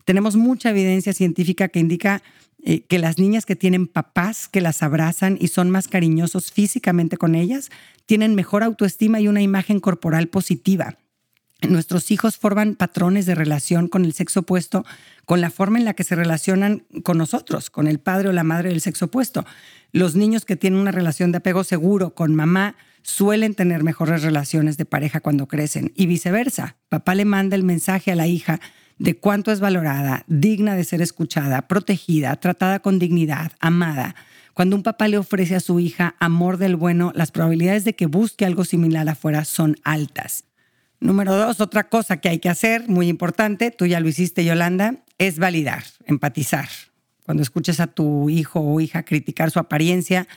Tenemos 0.06 0.36
mucha 0.36 0.70
evidencia 0.70 1.14
científica 1.14 1.68
que 1.68 1.80
indica 1.80 2.24
eh, 2.64 2.82
que 2.82 2.98
las 2.98 3.20
niñas 3.20 3.46
que 3.46 3.56
tienen 3.56 3.88
papás 3.88 4.48
que 4.48 4.62
las 4.62 4.82
abrazan 4.82 5.38
y 5.40 5.50
son 5.50 5.70
más 5.70 5.88
cariñosos 5.88 6.52
físicamente 6.52 7.18
con 7.18 7.36
ellas, 7.36 7.70
tienen 8.06 8.36
mejor 8.36 8.64
autoestima 8.64 9.20
y 9.20 9.28
una 9.28 9.42
imagen 9.42 9.80
corporal 9.80 10.28
positiva. 10.28 10.98
Nuestros 11.62 12.12
hijos 12.12 12.38
forman 12.38 12.76
patrones 12.76 13.26
de 13.26 13.34
relación 13.34 13.88
con 13.88 14.06
el 14.06 14.14
sexo 14.14 14.42
opuesto, 14.42 14.86
con 15.26 15.42
la 15.42 15.50
forma 15.50 15.80
en 15.80 15.86
la 15.86 15.96
que 15.96 16.04
se 16.04 16.16
relacionan 16.16 16.84
con 17.04 17.18
nosotros, 17.18 17.72
con 17.72 17.88
el 17.88 18.00
padre 18.00 18.30
o 18.30 18.32
la 18.32 18.44
madre 18.44 18.70
del 18.70 18.82
sexo 18.82 19.06
opuesto. 19.06 19.44
Los 19.92 20.16
niños 20.16 20.46
que 20.46 20.56
tienen 20.56 20.80
una 20.80 20.92
relación 20.92 21.32
de 21.32 21.40
apego 21.40 21.64
seguro 21.64 22.14
con 22.14 22.36
mamá 22.36 22.76
suelen 23.02 23.56
tener 23.56 23.84
mejores 23.84 24.22
relaciones 24.22 24.78
de 24.78 24.86
pareja 24.86 25.20
cuando 25.20 25.48
crecen 25.48 25.94
y 25.96 26.06
viceversa. 26.06 26.78
Papá 26.90 27.16
le 27.16 27.26
manda 27.26 27.56
el 27.56 27.64
mensaje 27.64 28.12
a 28.12 28.16
la 28.16 28.28
hija 28.28 28.60
de 29.00 29.18
cuánto 29.18 29.52
es 29.52 29.60
valorada, 29.60 30.26
digna 30.28 30.76
de 30.76 30.84
ser 30.84 31.02
escuchada, 31.02 31.68
protegida, 31.68 32.36
tratada 32.36 32.80
con 32.80 33.00
dignidad, 33.00 33.52
amada. 33.60 34.16
Cuando 34.54 34.76
un 34.76 34.84
papá 34.84 35.08
le 35.08 35.18
ofrece 35.18 35.56
a 35.56 35.60
su 35.60 35.80
hija 35.80 36.16
amor 36.20 36.58
del 36.58 36.76
bueno, 36.76 37.12
las 37.16 37.32
probabilidades 37.32 37.84
de 37.84 37.96
que 37.96 38.06
busque 38.06 38.46
algo 38.46 38.64
similar 38.66 39.08
afuera 39.10 39.46
son 39.46 39.78
altas. 39.84 40.47
Número 41.00 41.36
dos, 41.36 41.62
otra 41.62 41.90
cosa 41.90 42.18
que 42.18 42.30
hay 42.30 42.40
que 42.40 42.50
hacer, 42.50 42.88
muy 42.90 43.08
importante, 43.08 43.70
tú 43.70 43.86
ya 43.86 44.00
lo 44.00 44.08
hiciste, 44.08 44.44
Yolanda, 44.44 44.96
es 45.20 45.38
validar, 45.38 45.84
empatizar. 46.06 46.70
Cuando 47.24 47.44
escuches 47.44 47.80
a 47.80 47.88
tu 47.88 48.30
hijo 48.30 48.62
o 48.62 48.80
hija 48.80 49.04
criticar 49.04 49.52
su 49.52 49.60
apariencia, 49.60 50.28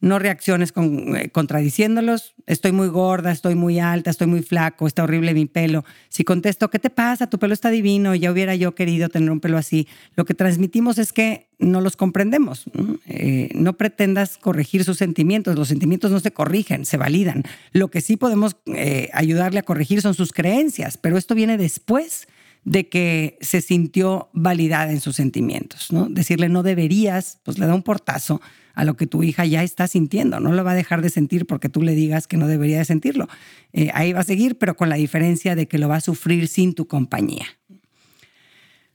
no 0.00 0.18
reacciones 0.18 0.72
con, 0.72 1.16
eh, 1.16 1.30
contradiciéndolos. 1.30 2.34
Estoy 2.46 2.72
muy 2.72 2.88
gorda, 2.88 3.30
estoy 3.32 3.54
muy 3.54 3.78
alta, 3.78 4.10
estoy 4.10 4.26
muy 4.26 4.42
flaco, 4.42 4.86
está 4.86 5.04
horrible 5.04 5.34
mi 5.34 5.46
pelo. 5.46 5.84
Si 6.08 6.24
contesto, 6.24 6.70
¿qué 6.70 6.78
te 6.78 6.90
pasa? 6.90 7.28
Tu 7.28 7.38
pelo 7.38 7.52
está 7.52 7.70
divino, 7.70 8.14
ya 8.14 8.32
hubiera 8.32 8.54
yo 8.54 8.74
querido 8.74 9.08
tener 9.10 9.30
un 9.30 9.40
pelo 9.40 9.58
así. 9.58 9.86
Lo 10.16 10.24
que 10.24 10.34
transmitimos 10.34 10.98
es 10.98 11.12
que 11.12 11.48
no 11.58 11.82
los 11.82 11.96
comprendemos. 11.96 12.64
no 12.74 12.98
eh, 13.06 13.74
pretendas 13.76 14.38
corregir 14.38 14.84
sus 14.84 14.96
sentimientos. 14.96 15.56
Los 15.56 15.68
sentimientos 15.68 16.10
no 16.10 16.20
se 16.20 16.30
corrigen, 16.30 16.86
se 16.86 16.96
validan. 16.96 17.44
Lo 17.72 17.88
que 17.88 18.00
sí 18.00 18.16
podemos 18.16 18.56
eh, 18.66 19.10
ayudarle 19.12 19.60
a 19.60 19.64
corregir 19.64 20.00
son 20.00 20.14
sus 20.14 20.32
creencias, 20.32 20.96
pero 20.96 21.18
esto 21.18 21.34
viene 21.34 21.58
después 21.58 22.26
de 22.64 22.88
que 22.88 23.38
se 23.40 23.60
sintió 23.60 24.28
validada 24.32 24.92
en 24.92 25.00
sus 25.00 25.16
sentimientos. 25.16 25.92
¿no? 25.92 26.08
Decirle 26.08 26.48
no 26.48 26.62
deberías, 26.62 27.38
pues 27.42 27.58
le 27.58 27.66
da 27.66 27.74
un 27.74 27.82
portazo 27.82 28.40
a 28.74 28.84
lo 28.84 28.96
que 28.96 29.06
tu 29.06 29.22
hija 29.22 29.44
ya 29.46 29.62
está 29.62 29.86
sintiendo. 29.86 30.40
No 30.40 30.52
lo 30.52 30.64
va 30.64 30.72
a 30.72 30.74
dejar 30.74 31.02
de 31.02 31.10
sentir 31.10 31.46
porque 31.46 31.68
tú 31.68 31.82
le 31.82 31.94
digas 31.94 32.26
que 32.26 32.36
no 32.36 32.46
debería 32.46 32.78
de 32.78 32.84
sentirlo. 32.84 33.28
Eh, 33.72 33.90
ahí 33.94 34.12
va 34.12 34.20
a 34.20 34.24
seguir, 34.24 34.58
pero 34.58 34.76
con 34.76 34.88
la 34.88 34.96
diferencia 34.96 35.54
de 35.54 35.68
que 35.68 35.78
lo 35.78 35.88
va 35.88 35.96
a 35.96 36.00
sufrir 36.00 36.48
sin 36.48 36.74
tu 36.74 36.86
compañía. 36.86 37.46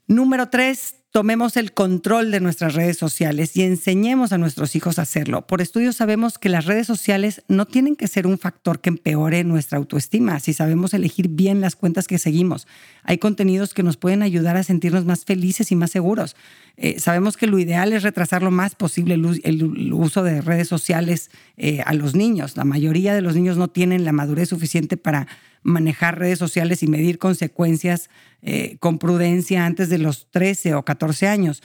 Número 0.08 0.50
tres, 0.50 0.96
tomemos 1.16 1.56
el 1.56 1.72
control 1.72 2.30
de 2.30 2.42
nuestras 2.42 2.74
redes 2.74 2.98
sociales 2.98 3.56
y 3.56 3.62
enseñemos 3.62 4.34
a 4.34 4.38
nuestros 4.38 4.76
hijos 4.76 5.00
a 5.00 5.04
hacerlo. 5.04 5.48
Por 5.48 5.62
estudios 5.62 5.96
sabemos 5.96 6.38
que 6.38 6.50
las 6.50 6.66
redes 6.66 6.88
sociales 6.88 7.42
no 7.48 7.66
tienen 7.66 7.96
que 7.96 8.10
ser 8.10 8.28
un 8.28 8.38
factor 8.38 8.82
que 8.82 8.90
empeore 8.90 9.46
nuestra 9.46 9.78
autoestima 9.78 10.42
si 10.42 10.52
sabemos 10.52 10.94
elegir 10.94 11.30
bien 11.30 11.62
las 11.62 11.78
cuentas 11.78 12.10
que 12.10 12.18
seguimos. 12.18 12.68
Hay 13.04 13.18
contenidos 13.18 13.74
que 13.74 13.82
nos 13.82 13.96
pueden 13.96 14.24
ayudar 14.24 14.58
a 14.58 14.64
sentirnos 14.64 15.06
más 15.06 15.24
felices 15.24 15.72
y 15.72 15.78
más 15.78 15.92
seguros. 15.92 16.36
Eh, 16.76 17.00
sabemos 17.00 17.38
que 17.38 17.48
lo 17.48 17.60
ideal 17.60 17.94
es 17.94 18.04
retrasar 18.04 18.44
lo 18.44 18.52
más 18.52 18.76
posible 18.76 19.14
el, 19.14 19.94
uso 19.94 20.22
de 20.22 20.42
redes 20.42 20.68
sociales 20.68 21.32
eh, 21.56 21.82
a 21.86 21.94
los 21.94 22.14
niños. 22.14 22.58
La 22.58 22.66
mayoría 22.66 23.14
de 23.14 23.22
los 23.22 23.36
niños 23.36 23.56
no 23.56 23.70
tienen 23.70 24.04
la 24.04 24.12
madurez 24.12 24.50
suficiente 24.50 24.98
para 24.98 25.28
manejar 25.66 26.20
redes 26.20 26.38
sociales 26.40 26.84
y 26.84 26.88
medir 26.88 27.18
consecuencias 27.18 28.10
eh, 28.42 28.78
con 28.80 29.00
prudencia 29.00 29.66
antes 29.66 29.90
de 29.90 29.98
los 29.98 30.28
13 30.30 30.76
o 30.76 30.86
14 30.86 31.28
años. 31.28 31.64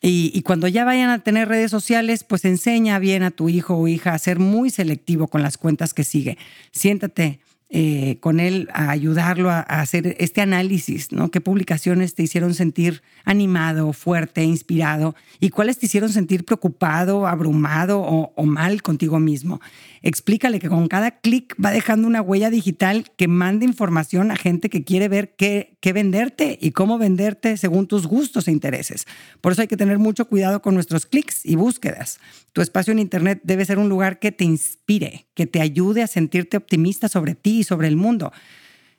Y, 0.00 0.30
y, 0.32 0.42
cuando 0.42 0.66
ya 0.66 0.86
vayan 0.86 1.10
a 1.10 1.18
tener 1.18 1.48
redes 1.48 1.70
sociales, 1.70 2.24
pues 2.24 2.46
enseña 2.46 2.98
bien 2.98 3.22
a 3.22 3.32
tu 3.32 3.50
hijo 3.50 3.76
o 3.76 3.86
hija 3.86 4.14
a 4.14 4.18
ser 4.18 4.38
muy 4.38 4.70
selectivo 4.70 5.28
con 5.28 5.42
las 5.42 5.58
cuentas 5.58 5.92
que 5.92 6.04
sigue. 6.04 6.38
Siéntate 6.70 7.40
eh, 7.72 8.18
con 8.18 8.40
él 8.40 8.68
a 8.72 8.90
ayudarlo 8.90 9.48
a, 9.48 9.60
hacer 9.60 10.16
este 10.18 10.40
análisis, 10.40 11.12
¿no? 11.12 11.30
¿Qué 11.30 11.40
publicaciones 11.40 12.16
te 12.16 12.24
hicieron 12.24 12.52
sentir 12.52 13.02
animado, 13.24 13.92
fuerte, 13.92 14.42
inspirado? 14.42 15.14
¿Y 15.38 15.50
cuáles 15.50 15.78
te 15.78 15.86
hicieron 15.86 16.10
sentir 16.10 16.44
preocupado, 16.44 17.28
abrumado 17.28 18.00
o, 18.00 18.32
o 18.34 18.44
mal 18.44 18.82
contigo 18.82 19.20
mismo? 19.20 19.60
Explícale 20.02 20.58
que 20.58 20.68
con 20.68 20.88
cada 20.88 21.12
clic 21.20 21.54
va 21.64 21.70
dejando 21.70 22.08
una 22.08 22.22
huella 22.22 22.50
digital 22.50 23.04
que 23.16 23.28
manda 23.28 23.64
información 23.64 24.32
a 24.32 24.36
gente 24.36 24.68
que 24.68 24.82
quiere 24.82 25.08
ver 25.08 25.36
qué, 25.36 25.76
qué 25.80 25.92
venderte 25.92 26.58
y 26.60 26.72
cómo 26.72 26.98
venderte 26.98 27.56
según 27.56 27.86
tus 27.86 28.06
gustos 28.06 28.48
e 28.48 28.52
intereses. 28.52 29.06
Por 29.40 29.52
eso 29.52 29.62
hay 29.62 29.68
que 29.68 29.76
tener 29.76 29.98
mucho 29.98 30.26
cuidado 30.26 30.60
con 30.60 30.74
nuestros 30.74 31.06
clics 31.06 31.46
y 31.46 31.54
búsquedas. 31.54 32.18
Tu 32.52 32.62
espacio 32.62 32.92
en 32.92 32.98
Internet 32.98 33.42
debe 33.44 33.64
ser 33.64 33.78
un 33.78 33.88
lugar 33.88 34.18
que 34.18 34.32
te 34.32 34.44
inspire, 34.44 35.26
que 35.34 35.46
te 35.46 35.60
ayude 35.60 36.02
a 36.02 36.08
sentirte 36.08 36.56
optimista 36.56 37.08
sobre 37.08 37.34
ti 37.34 37.59
sobre 37.64 37.88
el 37.88 37.96
mundo. 37.96 38.32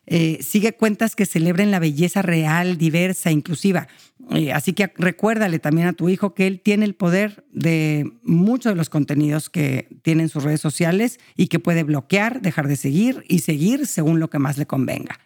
Eh, 0.07 0.39
sigue 0.41 0.73
cuentas 0.73 1.15
que 1.15 1.25
celebren 1.25 1.71
la 1.71 1.79
belleza 1.79 2.21
real, 2.21 2.77
diversa, 2.77 3.31
inclusiva. 3.31 3.87
Eh, 4.31 4.51
así 4.51 4.73
que 4.73 4.91
recuérdale 4.97 5.59
también 5.59 5.87
a 5.87 5.93
tu 5.93 6.09
hijo 6.09 6.33
que 6.33 6.47
él 6.47 6.59
tiene 6.59 6.85
el 6.85 6.95
poder 6.95 7.45
de 7.51 8.11
muchos 8.23 8.71
de 8.71 8.75
los 8.75 8.89
contenidos 8.89 9.49
que 9.49 9.87
tienen 10.01 10.29
sus 10.29 10.43
redes 10.43 10.61
sociales 10.61 11.19
y 11.37 11.47
que 11.47 11.59
puede 11.59 11.83
bloquear, 11.83 12.41
dejar 12.41 12.67
de 12.67 12.75
seguir 12.75 13.23
y 13.27 13.39
seguir 13.39 13.87
según 13.87 14.19
lo 14.19 14.29
que 14.29 14.39
más 14.39 14.57
le 14.57 14.65
convenga. 14.65 15.19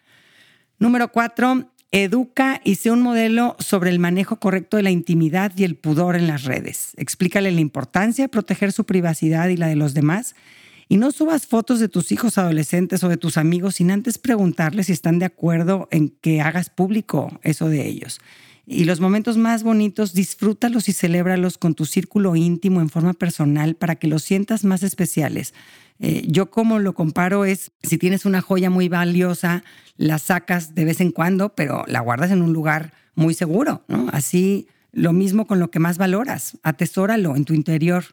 Número 0.78 1.10
cuatro, 1.10 1.70
Educa 1.92 2.60
y 2.64 2.74
sea 2.74 2.92
un 2.92 3.00
modelo 3.00 3.56
sobre 3.58 3.90
el 3.90 3.98
manejo 3.98 4.36
correcto 4.36 4.76
de 4.76 4.82
la 4.82 4.90
intimidad 4.90 5.52
y 5.56 5.64
el 5.64 5.76
pudor 5.76 6.16
en 6.16 6.26
las 6.26 6.44
redes. 6.44 6.92
Explícale 6.96 7.50
la 7.52 7.60
importancia 7.60 8.24
de 8.24 8.28
proteger 8.28 8.72
su 8.72 8.84
privacidad 8.84 9.48
y 9.48 9.56
la 9.56 9.68
de 9.68 9.76
los 9.76 9.94
demás. 9.94 10.34
Y 10.88 10.98
no 10.98 11.10
subas 11.10 11.46
fotos 11.46 11.80
de 11.80 11.88
tus 11.88 12.12
hijos 12.12 12.38
adolescentes 12.38 13.02
o 13.02 13.08
de 13.08 13.16
tus 13.16 13.36
amigos 13.36 13.76
sin 13.76 13.90
antes 13.90 14.18
preguntarles 14.18 14.86
si 14.86 14.92
están 14.92 15.18
de 15.18 15.26
acuerdo 15.26 15.88
en 15.90 16.10
que 16.10 16.40
hagas 16.40 16.70
público 16.70 17.40
eso 17.42 17.68
de 17.68 17.86
ellos. 17.86 18.20
Y 18.68 18.84
los 18.84 19.00
momentos 19.00 19.36
más 19.36 19.62
bonitos, 19.62 20.12
disfrútalos 20.12 20.88
y 20.88 20.92
celébralos 20.92 21.56
con 21.56 21.74
tu 21.74 21.86
círculo 21.86 22.34
íntimo 22.34 22.80
en 22.80 22.88
forma 22.88 23.12
personal 23.14 23.76
para 23.76 23.94
que 23.94 24.08
los 24.08 24.24
sientas 24.24 24.64
más 24.64 24.82
especiales. 24.82 25.54
Eh, 26.00 26.24
yo 26.28 26.50
como 26.50 26.80
lo 26.80 26.92
comparo 26.92 27.44
es, 27.44 27.70
si 27.82 27.96
tienes 27.96 28.24
una 28.24 28.40
joya 28.40 28.68
muy 28.68 28.88
valiosa, 28.88 29.62
la 29.96 30.18
sacas 30.18 30.74
de 30.74 30.84
vez 30.84 31.00
en 31.00 31.12
cuando, 31.12 31.54
pero 31.54 31.84
la 31.86 32.00
guardas 32.00 32.32
en 32.32 32.42
un 32.42 32.52
lugar 32.52 32.92
muy 33.14 33.34
seguro, 33.34 33.84
¿no? 33.86 34.08
Así 34.12 34.66
lo 34.92 35.12
mismo 35.12 35.46
con 35.46 35.60
lo 35.60 35.70
que 35.70 35.78
más 35.78 35.98
valoras, 35.98 36.58
atesóralo 36.62 37.36
en 37.36 37.44
tu 37.44 37.54
interior, 37.54 38.04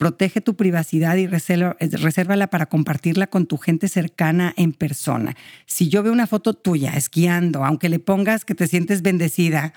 protege 0.00 0.40
tu 0.40 0.56
privacidad 0.56 1.16
y 1.16 1.26
resérvala 1.26 2.46
para 2.46 2.70
compartirla 2.70 3.26
con 3.26 3.44
tu 3.44 3.58
gente 3.58 3.86
cercana 3.86 4.54
en 4.56 4.72
persona. 4.72 5.36
Si 5.66 5.90
yo 5.90 6.02
veo 6.02 6.10
una 6.10 6.26
foto 6.26 6.54
tuya 6.54 6.96
esquiando, 6.96 7.66
aunque 7.66 7.90
le 7.90 7.98
pongas 7.98 8.46
que 8.46 8.54
te 8.54 8.66
sientes 8.66 9.02
bendecida, 9.02 9.74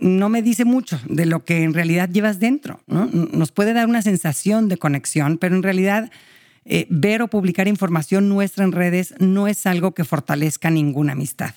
no 0.00 0.28
me 0.28 0.42
dice 0.42 0.66
mucho 0.66 1.00
de 1.08 1.24
lo 1.24 1.46
que 1.46 1.62
en 1.62 1.72
realidad 1.72 2.10
llevas 2.10 2.40
dentro. 2.40 2.82
Nos 2.88 3.50
puede 3.50 3.72
dar 3.72 3.86
una 3.86 4.02
sensación 4.02 4.68
de 4.68 4.76
conexión, 4.76 5.38
pero 5.38 5.56
en 5.56 5.62
realidad 5.62 6.10
eh, 6.66 6.86
ver 6.90 7.22
o 7.22 7.28
publicar 7.28 7.68
información 7.68 8.28
nuestra 8.28 8.64
en 8.64 8.72
redes 8.72 9.14
no 9.18 9.48
es 9.48 9.64
algo 9.64 9.94
que 9.94 10.04
fortalezca 10.04 10.68
ninguna 10.68 11.12
amistad. 11.12 11.54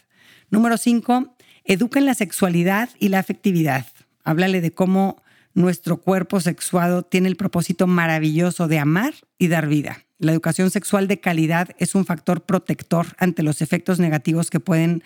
Número 0.49 0.77
cinco, 0.77 1.35
educa 1.65 1.99
en 1.99 2.05
la 2.05 2.13
sexualidad 2.13 2.87
y 2.99 3.09
la 3.09 3.19
afectividad. 3.19 3.85
Háblale 4.23 4.61
de 4.61 4.71
cómo 4.71 5.20
nuestro 5.53 5.97
cuerpo 5.97 6.39
sexuado 6.39 7.03
tiene 7.03 7.27
el 7.27 7.35
propósito 7.35 7.87
maravilloso 7.87 8.67
de 8.67 8.79
amar 8.79 9.13
y 9.37 9.47
dar 9.47 9.67
vida. 9.67 10.05
La 10.17 10.31
educación 10.31 10.69
sexual 10.69 11.07
de 11.07 11.19
calidad 11.19 11.69
es 11.79 11.95
un 11.95 12.05
factor 12.05 12.43
protector 12.43 13.07
ante 13.17 13.43
los 13.43 13.61
efectos 13.61 13.99
negativos 13.99 14.49
que 14.49 14.59
pueden 14.59 15.03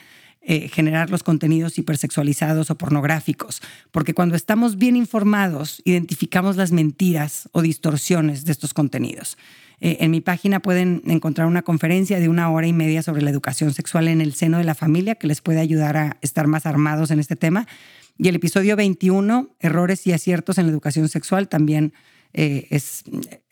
eh, 0.48 0.68
generar 0.68 1.10
los 1.10 1.24
contenidos 1.24 1.80
hipersexualizados 1.80 2.70
o 2.70 2.78
pornográficos, 2.78 3.64
porque 3.92 4.14
cuando 4.14 4.36
estamos 4.36 4.78
bien 4.78 4.96
informados, 4.96 5.82
identificamos 5.86 6.56
las 6.56 6.72
mentiras 6.72 7.50
o 7.52 7.64
distorsiones 7.64 8.46
de 8.46 8.52
estos 8.52 8.74
contenidos. 8.74 9.38
Eh, 9.82 9.98
en 10.02 10.12
mi 10.12 10.22
página 10.22 10.60
pueden 10.60 11.02
encontrar 11.08 11.48
una 11.48 11.64
conferencia 11.64 12.20
de 12.20 12.30
una 12.30 12.52
hora 12.52 12.68
y 12.68 12.74
media 12.74 13.02
sobre 13.02 13.24
la 13.24 13.32
educación 13.32 13.74
sexual 13.74 14.08
en 14.08 14.22
el 14.22 14.36
seno 14.36 14.60
de 14.60 14.64
la 14.66 14.76
familia 14.76 15.16
que 15.16 15.26
les 15.26 15.42
puede 15.42 15.60
ayudar 15.60 15.98
a 15.98 16.18
estar 16.22 16.46
más 16.46 16.66
armados 16.66 17.10
en 17.10 17.20
este 17.20 17.36
tema. 17.36 17.68
Y 18.18 18.30
el 18.30 18.36
episodio 18.36 18.76
21, 18.76 19.50
Errores 19.60 20.06
y 20.08 20.14
aciertos 20.14 20.58
en 20.58 20.66
la 20.66 20.72
educación 20.72 21.10
sexual, 21.10 21.50
también 21.50 21.94
eh, 22.38 22.68
es, 22.70 23.04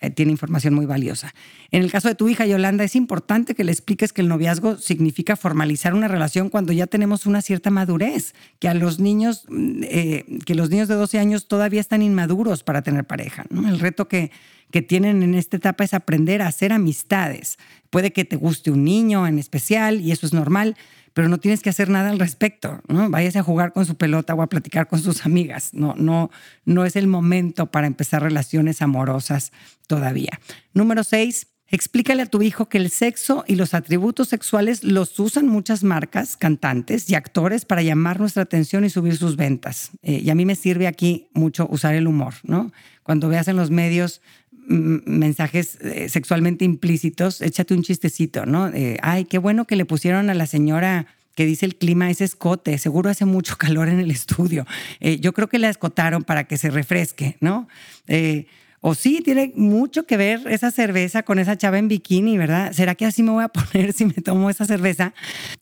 eh, 0.02 0.10
tiene 0.10 0.34
información 0.34 0.74
muy 0.74 0.86
valiosa. 0.86 1.34
En 1.72 1.84
el 1.84 1.90
caso 1.90 2.10
de 2.10 2.16
tu 2.16 2.28
hija 2.28 2.46
Yolanda, 2.46 2.84
es 2.84 2.98
importante 2.98 3.56
que 3.56 3.64
le 3.64 3.72
expliques 3.72 4.12
que 4.12 4.20
el 4.20 4.28
noviazgo 4.28 4.78
significa 4.78 5.38
formalizar 5.38 5.94
una 5.94 6.10
relación 6.10 6.50
cuando 6.50 6.74
ya 6.74 6.86
tenemos 6.86 7.26
una 7.26 7.42
cierta 7.42 7.70
madurez, 7.70 8.34
que 8.60 8.68
a 8.68 8.74
los 8.74 9.00
niños, 9.00 9.46
mm, 9.48 9.84
eh, 9.84 10.26
que 10.46 10.54
los 10.54 10.70
niños 10.70 10.90
de 10.90 10.96
12 10.96 11.18
años 11.18 11.48
todavía 11.48 11.80
están 11.80 12.02
inmaduros 12.02 12.64
para 12.64 12.82
tener 12.82 13.06
pareja. 13.06 13.46
El 13.52 13.80
reto 13.80 14.10
que, 14.10 14.32
que 14.70 14.82
tienen 14.82 15.24
en 15.24 15.36
esta 15.36 15.56
etapa 15.56 15.86
es 15.86 15.94
aprender 15.94 16.42
a 16.42 16.48
hacer 16.48 16.74
amistades. 16.74 17.60
Puede 17.90 18.12
que 18.12 18.26
te 18.26 18.36
guste 18.36 18.70
un 18.70 18.84
niño 18.84 19.28
en 19.28 19.40
especial 19.40 20.02
y 20.02 20.12
eso 20.12 20.26
es 20.26 20.34
normal, 20.34 20.76
pero 21.14 21.30
no 21.30 21.38
tienes 21.38 21.62
que 21.62 21.70
hacer 21.70 21.90
nada 21.90 22.10
al 22.10 22.20
respecto, 22.20 22.82
¿no? 22.88 23.10
Váyase 23.10 23.40
a 23.40 23.44
jugar 23.44 23.74
con 23.74 23.86
su 23.86 23.96
pelota 23.96 24.34
o 24.34 24.42
a 24.42 24.48
platicar 24.48 24.88
con 24.88 25.00
sus 25.00 25.26
amigas. 25.26 25.74
No, 25.74 25.94
no, 25.96 26.32
no 26.66 26.86
es 26.86 26.96
el 26.96 27.08
momento 27.08 27.68
para 27.68 27.88
empezar 27.88 28.24
relaciones 28.24 28.82
amorosas 28.82 29.52
todavía. 29.88 30.40
Número 30.74 31.04
seis, 31.04 31.48
Explícale 31.74 32.22
a 32.22 32.26
tu 32.28 32.44
hijo 32.44 32.70
que 32.70 32.78
el 32.78 32.92
sexo 32.92 33.44
y 33.48 33.56
los 33.56 33.74
atributos 33.74 34.28
sexuales 34.30 34.84
los 34.84 35.20
usan 35.20 35.48
muchas 35.48 35.84
marcas, 35.84 36.38
cantantes 36.38 37.10
y 37.10 37.16
actores 37.16 37.66
para 37.66 37.82
llamar 37.82 38.20
nuestra 38.20 38.44
atención 38.44 38.86
y 38.86 38.92
subir 38.92 39.18
sus 39.18 39.38
ventas. 39.38 39.90
Eh, 40.04 40.22
y 40.24 40.30
a 40.30 40.36
mí 40.36 40.46
me 40.46 40.54
sirve 40.54 40.86
aquí 40.86 41.30
mucho 41.34 41.68
usar 41.72 41.96
el 41.96 42.06
humor, 42.06 42.36
¿no? 42.44 42.72
Cuando 43.02 43.28
veas 43.28 43.48
en 43.48 43.56
los 43.56 43.72
medios 43.72 44.22
mensajes 44.68 45.78
eh, 45.82 46.10
sexualmente 46.10 46.66
implícitos, 46.66 47.42
échate 47.42 47.74
un 47.74 47.84
chistecito, 47.84 48.46
¿no? 48.46 48.72
Ay, 49.02 49.26
qué 49.26 49.38
bueno 49.38 49.66
que 49.66 49.76
le 49.76 49.86
pusieron 49.86 50.30
a 50.30 50.34
la 50.34 50.48
señora 50.48 51.08
que 51.36 51.46
dice 51.46 51.66
el 51.66 51.76
clima 51.76 52.10
ese 52.10 52.24
escote, 52.26 52.78
seguro 52.78 53.10
hace 53.10 53.26
mucho 53.26 53.58
calor 53.58 53.90
en 53.90 54.00
el 54.00 54.12
estudio. 54.12 54.66
Eh, 55.00 55.20
yo 55.20 55.34
creo 55.34 55.48
que 55.48 55.60
la 55.60 55.70
escotaron 55.70 56.24
para 56.24 56.46
que 56.46 56.58
se 56.58 56.70
refresque, 56.70 57.38
¿no? 57.40 57.68
Eh, 58.08 58.46
O 58.86 58.96
sí, 58.96 59.22
tiene 59.24 59.54
mucho 59.56 60.06
que 60.06 60.18
ver 60.18 60.42
esa 60.50 60.70
cerveza 60.70 61.24
con 61.24 61.40
esa 61.40 61.58
chava 61.58 61.78
en 61.78 61.88
bikini, 61.88 62.38
¿verdad? 62.38 62.74
¿Será 62.74 62.96
que 62.96 63.06
así 63.06 63.24
me 63.24 63.32
voy 63.32 63.46
a 63.46 63.48
poner 63.48 63.94
si 63.94 64.06
me 64.06 64.16
tomo 64.16 64.50
esa 64.50 64.66
cerveza? 64.66 65.14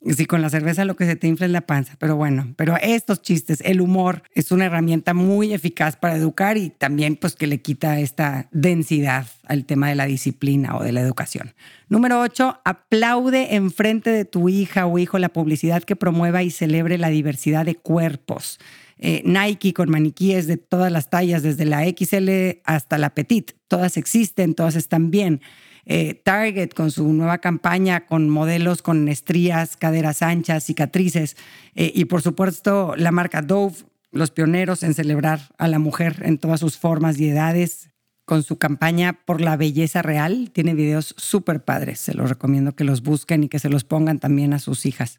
Si 0.04 0.26
con 0.26 0.42
la 0.42 0.50
cerveza 0.50 0.84
lo 0.84 0.96
que 0.96 1.06
se 1.06 1.14
te 1.14 1.28
infla 1.28 1.46
es 1.46 1.52
la 1.52 1.60
panza. 1.60 1.94
Pero 2.00 2.16
bueno, 2.16 2.52
pero 2.56 2.76
estos 2.82 3.22
chistes, 3.22 3.60
el 3.64 3.80
humor 3.80 4.24
es 4.34 4.50
una 4.50 4.64
herramienta 4.64 5.14
muy 5.14 5.54
eficaz 5.54 5.94
para 5.94 6.16
educar 6.16 6.56
y 6.56 6.70
también 6.70 7.14
pues 7.14 7.36
que 7.36 7.46
le 7.46 7.62
quita 7.62 8.00
esta 8.00 8.48
densidad 8.50 9.28
al 9.46 9.66
tema 9.66 9.88
de 9.88 9.94
la 9.94 10.06
disciplina 10.06 10.76
o 10.76 10.82
de 10.82 10.90
la 10.90 11.00
educación. 11.00 11.54
Número 11.88 12.20
8, 12.20 12.62
aplaude 12.64 13.54
en 13.54 13.70
frente 13.70 14.10
de 14.10 14.24
tu 14.24 14.48
hija 14.48 14.86
o 14.86 14.98
hijo 14.98 15.20
la 15.20 15.28
publicidad 15.28 15.84
que 15.84 15.94
promueva 15.94 16.42
y 16.42 16.50
celebre 16.50 16.98
la 16.98 17.10
diversidad 17.10 17.66
de 17.66 17.76
cuerpos. 17.76 18.58
Eh, 19.04 19.20
Nike 19.24 19.74
con 19.74 19.90
maniquíes 19.90 20.46
de 20.46 20.56
todas 20.56 20.92
las 20.92 21.10
tallas, 21.10 21.42
desde 21.42 21.64
la 21.64 21.84
XL 21.84 22.60
hasta 22.64 22.98
la 22.98 23.12
Petit. 23.14 23.50
Todas 23.66 23.96
existen, 23.96 24.54
todas 24.54 24.76
están 24.76 25.10
bien. 25.10 25.40
Eh, 25.86 26.14
Target 26.14 26.68
con 26.72 26.92
su 26.92 27.12
nueva 27.12 27.38
campaña 27.38 28.06
con 28.06 28.30
modelos 28.30 28.80
con 28.80 29.08
estrías, 29.08 29.76
caderas 29.76 30.22
anchas, 30.22 30.62
cicatrices. 30.62 31.36
Eh, 31.74 31.90
y 31.92 32.04
por 32.04 32.22
supuesto 32.22 32.94
la 32.96 33.10
marca 33.10 33.42
Dove, 33.42 33.74
los 34.12 34.30
pioneros 34.30 34.84
en 34.84 34.94
celebrar 34.94 35.52
a 35.58 35.66
la 35.66 35.80
mujer 35.80 36.22
en 36.24 36.38
todas 36.38 36.60
sus 36.60 36.78
formas 36.78 37.18
y 37.18 37.28
edades. 37.28 37.88
Con 38.24 38.44
su 38.44 38.56
campaña 38.56 39.18
por 39.26 39.40
la 39.40 39.56
belleza 39.56 40.00
real, 40.00 40.52
tiene 40.52 40.74
videos 40.74 41.12
súper 41.18 41.64
padres. 41.64 41.98
Se 41.98 42.14
los 42.14 42.28
recomiendo 42.28 42.76
que 42.76 42.84
los 42.84 43.02
busquen 43.02 43.42
y 43.42 43.48
que 43.48 43.58
se 43.58 43.68
los 43.68 43.82
pongan 43.82 44.20
también 44.20 44.52
a 44.52 44.60
sus 44.60 44.86
hijas. 44.86 45.18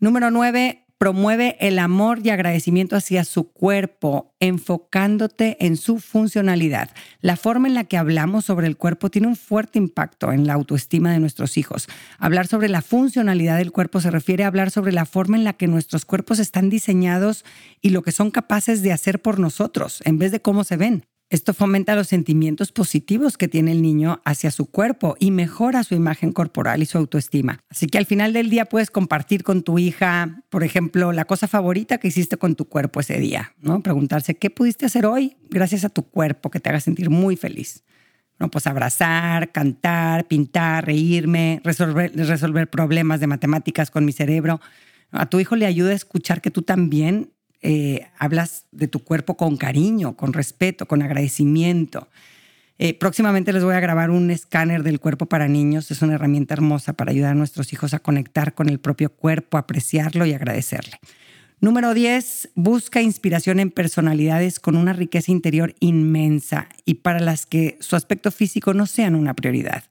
Número 0.00 0.30
9, 0.30 0.86
promueve 0.98 1.56
el 1.60 1.78
amor 1.78 2.20
y 2.24 2.30
agradecimiento 2.30 2.96
hacia 2.96 3.24
su 3.24 3.52
cuerpo, 3.52 4.34
enfocándote 4.40 5.56
en 5.64 5.76
su 5.76 6.00
funcionalidad. 6.00 6.90
La 7.20 7.36
forma 7.36 7.68
en 7.68 7.74
la 7.74 7.84
que 7.84 7.96
hablamos 7.96 8.44
sobre 8.44 8.66
el 8.66 8.76
cuerpo 8.76 9.08
tiene 9.08 9.28
un 9.28 9.36
fuerte 9.36 9.78
impacto 9.78 10.32
en 10.32 10.46
la 10.46 10.54
autoestima 10.54 11.12
de 11.12 11.20
nuestros 11.20 11.56
hijos. 11.56 11.88
Hablar 12.18 12.48
sobre 12.48 12.68
la 12.68 12.82
funcionalidad 12.82 13.56
del 13.56 13.72
cuerpo 13.72 14.00
se 14.00 14.10
refiere 14.10 14.44
a 14.44 14.48
hablar 14.48 14.70
sobre 14.70 14.92
la 14.92 15.06
forma 15.06 15.36
en 15.36 15.44
la 15.44 15.52
que 15.52 15.68
nuestros 15.68 16.04
cuerpos 16.04 16.40
están 16.40 16.68
diseñados 16.68 17.44
y 17.80 17.90
lo 17.90 18.02
que 18.02 18.12
son 18.12 18.32
capaces 18.32 18.82
de 18.82 18.92
hacer 18.92 19.22
por 19.22 19.38
nosotros, 19.38 20.02
en 20.04 20.18
vez 20.18 20.32
de 20.32 20.42
cómo 20.42 20.64
se 20.64 20.76
ven. 20.76 21.04
Esto 21.30 21.52
fomenta 21.52 21.94
los 21.94 22.08
sentimientos 22.08 22.72
positivos 22.72 23.36
que 23.36 23.48
tiene 23.48 23.72
el 23.72 23.82
niño 23.82 24.22
hacia 24.24 24.50
su 24.50 24.70
cuerpo 24.70 25.14
y 25.20 25.30
mejora 25.30 25.84
su 25.84 25.94
imagen 25.94 26.32
corporal 26.32 26.82
y 26.82 26.86
su 26.86 26.96
autoestima. 26.96 27.60
Así 27.68 27.86
que 27.86 27.98
al 27.98 28.06
final 28.06 28.32
del 28.32 28.48
día 28.48 28.64
puedes 28.64 28.90
compartir 28.90 29.42
con 29.42 29.62
tu 29.62 29.78
hija, 29.78 30.42
por 30.48 30.64
ejemplo, 30.64 31.12
la 31.12 31.26
cosa 31.26 31.46
favorita 31.46 31.98
que 31.98 32.08
hiciste 32.08 32.38
con 32.38 32.54
tu 32.54 32.64
cuerpo 32.64 33.00
ese 33.00 33.20
día, 33.20 33.52
¿no? 33.60 33.82
Preguntarse, 33.82 34.36
¿qué 34.36 34.48
pudiste 34.48 34.86
hacer 34.86 35.04
hoy 35.04 35.36
gracias 35.50 35.84
a 35.84 35.90
tu 35.90 36.04
cuerpo 36.04 36.50
que 36.50 36.60
te 36.60 36.70
haga 36.70 36.80
sentir 36.80 37.10
muy 37.10 37.36
feliz? 37.36 37.84
No, 38.38 38.50
pues 38.50 38.66
abrazar, 38.66 39.52
cantar, 39.52 40.26
pintar, 40.28 40.86
reírme, 40.86 41.60
resolver, 41.62 42.10
resolver 42.14 42.70
problemas 42.70 43.20
de 43.20 43.26
matemáticas 43.26 43.90
con 43.90 44.06
mi 44.06 44.12
cerebro. 44.12 44.62
A 45.10 45.26
tu 45.26 45.40
hijo 45.40 45.56
le 45.56 45.66
ayuda 45.66 45.90
a 45.90 45.94
escuchar 45.94 46.40
que 46.40 46.50
tú 46.50 46.62
también 46.62 47.32
eh, 47.62 48.06
hablas 48.18 48.64
de 48.70 48.88
tu 48.88 49.00
cuerpo 49.00 49.36
con 49.36 49.56
cariño, 49.56 50.16
con 50.16 50.32
respeto, 50.32 50.86
con 50.86 51.02
agradecimiento. 51.02 52.08
Eh, 52.78 52.94
próximamente 52.94 53.52
les 53.52 53.64
voy 53.64 53.74
a 53.74 53.80
grabar 53.80 54.10
un 54.10 54.30
escáner 54.30 54.84
del 54.84 55.00
cuerpo 55.00 55.26
para 55.26 55.48
niños. 55.48 55.90
Es 55.90 56.00
una 56.02 56.14
herramienta 56.14 56.54
hermosa 56.54 56.92
para 56.92 57.10
ayudar 57.10 57.32
a 57.32 57.34
nuestros 57.34 57.72
hijos 57.72 57.92
a 57.94 57.98
conectar 57.98 58.54
con 58.54 58.68
el 58.68 58.78
propio 58.78 59.10
cuerpo, 59.10 59.58
apreciarlo 59.58 60.24
y 60.26 60.32
agradecerle. 60.32 61.00
Número 61.60 61.92
10, 61.92 62.50
busca 62.54 63.02
inspiración 63.02 63.58
en 63.58 63.72
personalidades 63.72 64.60
con 64.60 64.76
una 64.76 64.92
riqueza 64.92 65.32
interior 65.32 65.74
inmensa 65.80 66.68
y 66.84 66.94
para 66.94 67.18
las 67.18 67.46
que 67.46 67.76
su 67.80 67.96
aspecto 67.96 68.30
físico 68.30 68.74
no 68.74 68.86
sean 68.86 69.16
una 69.16 69.34
prioridad. 69.34 69.82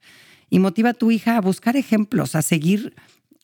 Y 0.49 0.59
motiva 0.59 0.91
a 0.91 0.93
tu 0.93 1.11
hija 1.11 1.35
a 1.35 1.41
buscar 1.41 1.75
ejemplos, 1.75 2.35
a 2.35 2.41
seguir 2.41 2.95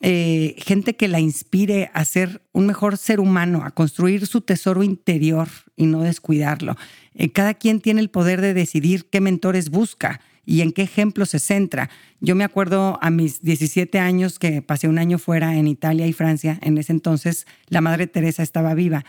eh, 0.05 0.55
gente 0.57 0.97
que 0.97 1.07
la 1.07 1.21
inspire 1.21 1.89
a 1.93 2.03
ser 2.03 2.41
un 2.51 2.67
mejor 2.67 2.97
ser 2.97 3.21
humano, 3.21 3.63
a 3.63 3.71
construir 3.71 4.27
su 4.27 4.41
tesoro 4.41 4.83
interior 4.83 5.47
y 5.77 5.85
no 5.85 6.01
descuidarlo. 6.01 6.75
Eh, 7.15 7.31
cada 7.31 7.53
quien 7.53 7.79
tiene 7.79 8.01
el 8.01 8.09
poder 8.09 8.41
de 8.41 8.53
decidir 8.53 9.05
qué 9.09 9.21
mentores 9.21 9.69
busca 9.69 10.19
y 10.45 10.59
en 10.59 10.73
qué 10.73 10.81
ejemplo 10.81 11.25
se 11.25 11.39
centra. 11.39 11.89
Yo 12.19 12.35
me 12.35 12.43
acuerdo 12.43 12.99
a 13.01 13.09
mis 13.11 13.41
17 13.43 13.97
años 13.97 14.39
que 14.39 14.61
pasé 14.61 14.89
un 14.89 14.99
año 14.99 15.19
fuera 15.19 15.55
en 15.55 15.69
Italia 15.69 16.05
y 16.05 16.11
Francia. 16.11 16.59
En 16.61 16.77
ese 16.77 16.91
entonces 16.91 17.47
la 17.69 17.79
Madre 17.79 18.05
Teresa 18.05 18.43
estaba 18.43 18.73
viva 18.73 19.05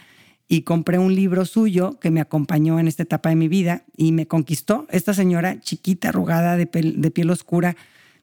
y 0.46 0.62
compré 0.62 0.98
un 0.98 1.12
libro 1.16 1.44
suyo 1.44 1.98
que 1.98 2.12
me 2.12 2.20
acompañó 2.20 2.78
en 2.78 2.86
esta 2.86 3.02
etapa 3.02 3.30
de 3.30 3.34
mi 3.34 3.48
vida 3.48 3.82
y 3.96 4.12
me 4.12 4.28
conquistó. 4.28 4.86
Esta 4.90 5.12
señora 5.12 5.58
chiquita, 5.58 6.10
arrugada, 6.10 6.56
de, 6.56 6.66
de 6.66 7.10
piel 7.10 7.30
oscura, 7.30 7.74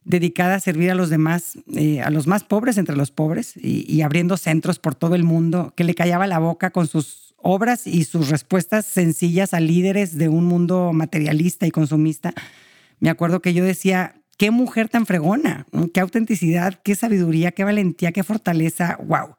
dedicada 0.03 0.55
a 0.55 0.59
servir 0.59 0.89
a 0.91 0.95
los 0.95 1.09
demás, 1.09 1.57
eh, 1.75 2.01
a 2.01 2.09
los 2.09 2.27
más 2.27 2.43
pobres 2.43 2.77
entre 2.77 2.95
los 2.95 3.11
pobres 3.11 3.53
y, 3.55 4.01
abriendo 4.01 4.37
centros 4.37 4.79
por 4.79 4.95
todo 4.95 5.15
el 5.15 5.23
mundo, 5.23 5.73
que 5.75 5.83
le 5.83 5.95
callaba 5.95 6.27
la 6.27 6.39
boca 6.39 6.71
con 6.71 6.87
sus 6.87 7.35
obras 7.37 7.87
y 7.87 8.03
sus 8.03 8.29
respuestas 8.29 8.85
sencillas 8.85 9.53
a 9.53 9.59
líderes 9.59 10.17
de 10.17 10.29
un 10.29 10.45
mundo 10.45 10.91
materialista 10.93 11.67
y 11.67 11.71
consumista. 11.71 12.33
Me 12.99 13.09
acuerdo 13.09 13.41
que 13.41 13.53
yo 13.53 13.63
decía, 13.63 14.15
qué 14.37 14.51
mujer 14.51 14.89
tan 14.89 15.05
fregona, 15.05 15.65
qué 15.93 15.99
autenticidad, 15.99 16.79
qué 16.83 16.95
sabiduría, 16.95 17.51
qué 17.51 17.63
valentía, 17.63 18.11
qué 18.11 18.23
fortaleza, 18.23 18.97
wow. 19.05 19.35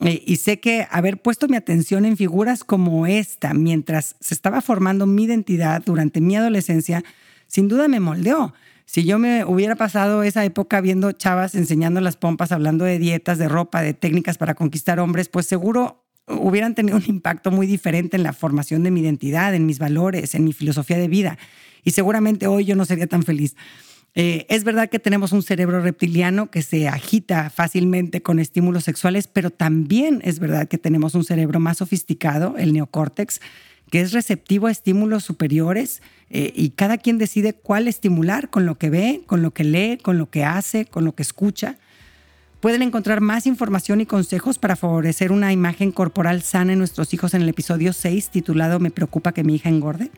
Eh, 0.00 0.22
y 0.26 0.36
sé 0.36 0.60
que 0.60 0.86
haber 0.90 1.22
puesto 1.22 1.48
mi 1.48 1.56
atención 1.56 2.04
en 2.04 2.16
figuras 2.16 2.64
como 2.64 3.06
esta 3.06 3.54
mientras 3.54 4.16
se 4.20 4.34
estaba 4.34 4.60
formando 4.60 5.06
mi 5.06 5.24
identidad 5.24 5.82
durante 5.84 6.20
mi 6.20 6.36
adolescencia, 6.36 7.02
sin 7.46 7.68
duda 7.68 7.88
me 7.88 7.98
moldeó 7.98 8.52
si 8.86 9.04
yo 9.04 9.18
me 9.18 9.44
hubiera 9.44 9.74
pasado 9.74 10.22
esa 10.22 10.44
época 10.44 10.80
viendo 10.80 11.12
chavas 11.12 11.54
enseñando 11.54 12.00
las 12.00 12.16
pompas, 12.16 12.52
hablando 12.52 12.84
de 12.84 12.98
dietas, 12.98 13.36
de 13.36 13.48
ropa, 13.48 13.82
de 13.82 13.94
técnicas 13.94 14.38
para 14.38 14.54
conquistar 14.54 15.00
hombres, 15.00 15.28
pues 15.28 15.46
seguro 15.46 16.04
hubieran 16.28 16.74
tenido 16.74 16.96
un 16.96 17.04
impacto 17.06 17.50
muy 17.50 17.66
diferente 17.66 18.16
en 18.16 18.22
la 18.22 18.32
formación 18.32 18.82
de 18.82 18.90
mi 18.90 19.00
identidad, 19.00 19.54
en 19.54 19.66
mis 19.66 19.78
valores, 19.78 20.34
en 20.34 20.44
mi 20.44 20.52
filosofía 20.52 20.98
de 20.98 21.08
vida. 21.08 21.36
Y 21.84 21.90
seguramente 21.90 22.46
hoy 22.46 22.64
yo 22.64 22.76
no 22.76 22.84
sería 22.84 23.06
tan 23.06 23.22
feliz. 23.22 23.56
Eh, 24.14 24.46
es 24.48 24.64
verdad 24.64 24.88
que 24.88 24.98
tenemos 24.98 25.32
un 25.32 25.42
cerebro 25.42 25.80
reptiliano 25.82 26.50
que 26.50 26.62
se 26.62 26.88
agita 26.88 27.50
fácilmente 27.50 28.22
con 28.22 28.38
estímulos 28.38 28.84
sexuales, 28.84 29.26
pero 29.26 29.50
también 29.50 30.22
es 30.24 30.38
verdad 30.38 30.68
que 30.68 30.78
tenemos 30.78 31.14
un 31.14 31.22
cerebro 31.22 31.60
más 31.60 31.78
sofisticado, 31.78 32.54
el 32.56 32.72
neocórtex, 32.72 33.40
que 33.90 34.00
es 34.00 34.12
receptivo 34.12 34.66
a 34.66 34.70
estímulos 34.70 35.24
superiores 35.24 36.02
eh, 36.30 36.52
y 36.54 36.70
cada 36.70 36.98
quien 36.98 37.18
decide 37.18 37.54
cuál 37.54 37.88
estimular 37.88 38.50
con 38.50 38.66
lo 38.66 38.76
que 38.76 38.90
ve, 38.90 39.22
con 39.26 39.42
lo 39.42 39.52
que 39.52 39.64
lee, 39.64 39.98
con 39.98 40.18
lo 40.18 40.28
que 40.28 40.44
hace, 40.44 40.86
con 40.86 41.04
lo 41.04 41.14
que 41.14 41.22
escucha. 41.22 41.76
Pueden 42.60 42.82
encontrar 42.82 43.20
más 43.20 43.46
información 43.46 44.00
y 44.00 44.06
consejos 44.06 44.58
para 44.58 44.76
favorecer 44.76 45.30
una 45.30 45.52
imagen 45.52 45.92
corporal 45.92 46.42
sana 46.42 46.72
en 46.72 46.78
nuestros 46.78 47.14
hijos 47.14 47.34
en 47.34 47.42
el 47.42 47.48
episodio 47.48 47.92
6 47.92 48.30
titulado 48.30 48.80
Me 48.80 48.90
preocupa 48.90 49.32
que 49.32 49.44
mi 49.44 49.54
hija 49.54 49.68
engorde. 49.68 50.10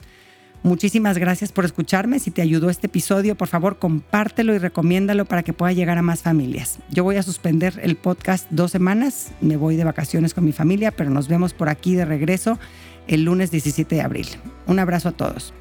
Muchísimas 0.63 1.19
gracias 1.19 1.53
por 1.53 1.65
escucharme. 1.65 2.19
Si 2.19 2.31
te 2.31 2.43
ayudó 2.43 2.69
este 2.69 2.89
episodio, 2.89 3.37
por 3.37 3.49
favor 3.49 3.79
compártelo 3.79 4.55
y 4.55 4.59
recomiéndalo 4.59 5.25
para 5.25 5.43
que 5.43 5.53
pueda 5.53 5.73
llegar 5.73 5.99
a 5.99 6.03
más 6.03 6.23
familias. 6.23 6.79
Yo 6.91 7.05
voy 7.05 7.17
a 7.17 7.23
suspender 7.23 7.79
el 7.83 7.97
podcast 7.97 8.47
dos 8.51 8.73
semanas, 8.73 9.31
me 9.41 9.57
voy 9.57 9.77
de 9.77 9.85
vacaciones 9.85 10.35
con 10.35 10.45
mi 10.45 10.53
familia, 10.53 10.91
pero 10.91 11.11
nos 11.11 11.29
vemos 11.29 11.55
por 11.55 11.69
aquí 11.69 11.95
de 11.95 12.05
regreso 12.05 12.59
el 13.09 13.25
lunes 13.25 13.51
17 13.51 13.97
de 13.97 14.01
abril. 14.03 14.29
Un 14.67 14.79
abrazo 14.79 15.09
a 15.09 15.13
todos. 15.13 15.53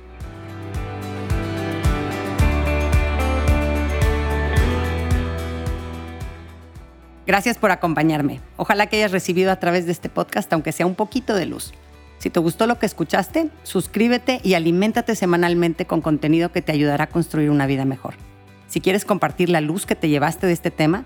Gracias 7.26 7.58
por 7.58 7.72
acompañarme. 7.72 8.40
Ojalá 8.56 8.88
que 8.88 8.96
hayas 8.98 9.12
recibido 9.12 9.52
a 9.52 9.58
través 9.58 9.86
de 9.86 9.92
este 9.92 10.08
podcast, 10.08 10.52
aunque 10.54 10.72
sea 10.72 10.86
un 10.86 10.96
poquito 10.96 11.36
de 11.36 11.46
luz. 11.46 11.74
Si 12.20 12.30
te 12.30 12.40
gustó 12.40 12.68
lo 12.68 12.80
que 12.80 12.86
escuchaste, 12.86 13.50
suscríbete 13.64 14.40
y 14.44 14.54
aliméntate 14.54 15.14
semanalmente 15.14 15.86
con 15.86 16.02
contenido 16.02 16.54
que 16.54 16.62
te 16.62 16.72
ayudará 16.72 17.06
a 17.06 17.10
construir 17.10 17.50
una 17.50 17.68
vida 17.68 17.84
mejor. 17.84 18.16
Si 18.68 18.80
quieres 18.80 19.04
compartir 19.04 19.50
la 19.50 19.62
luz 19.62 19.86
que 19.86 19.96
te 19.96 20.10
llevaste 20.10 20.48
de 20.48 20.54
este 20.54 20.72
tema, 20.72 21.06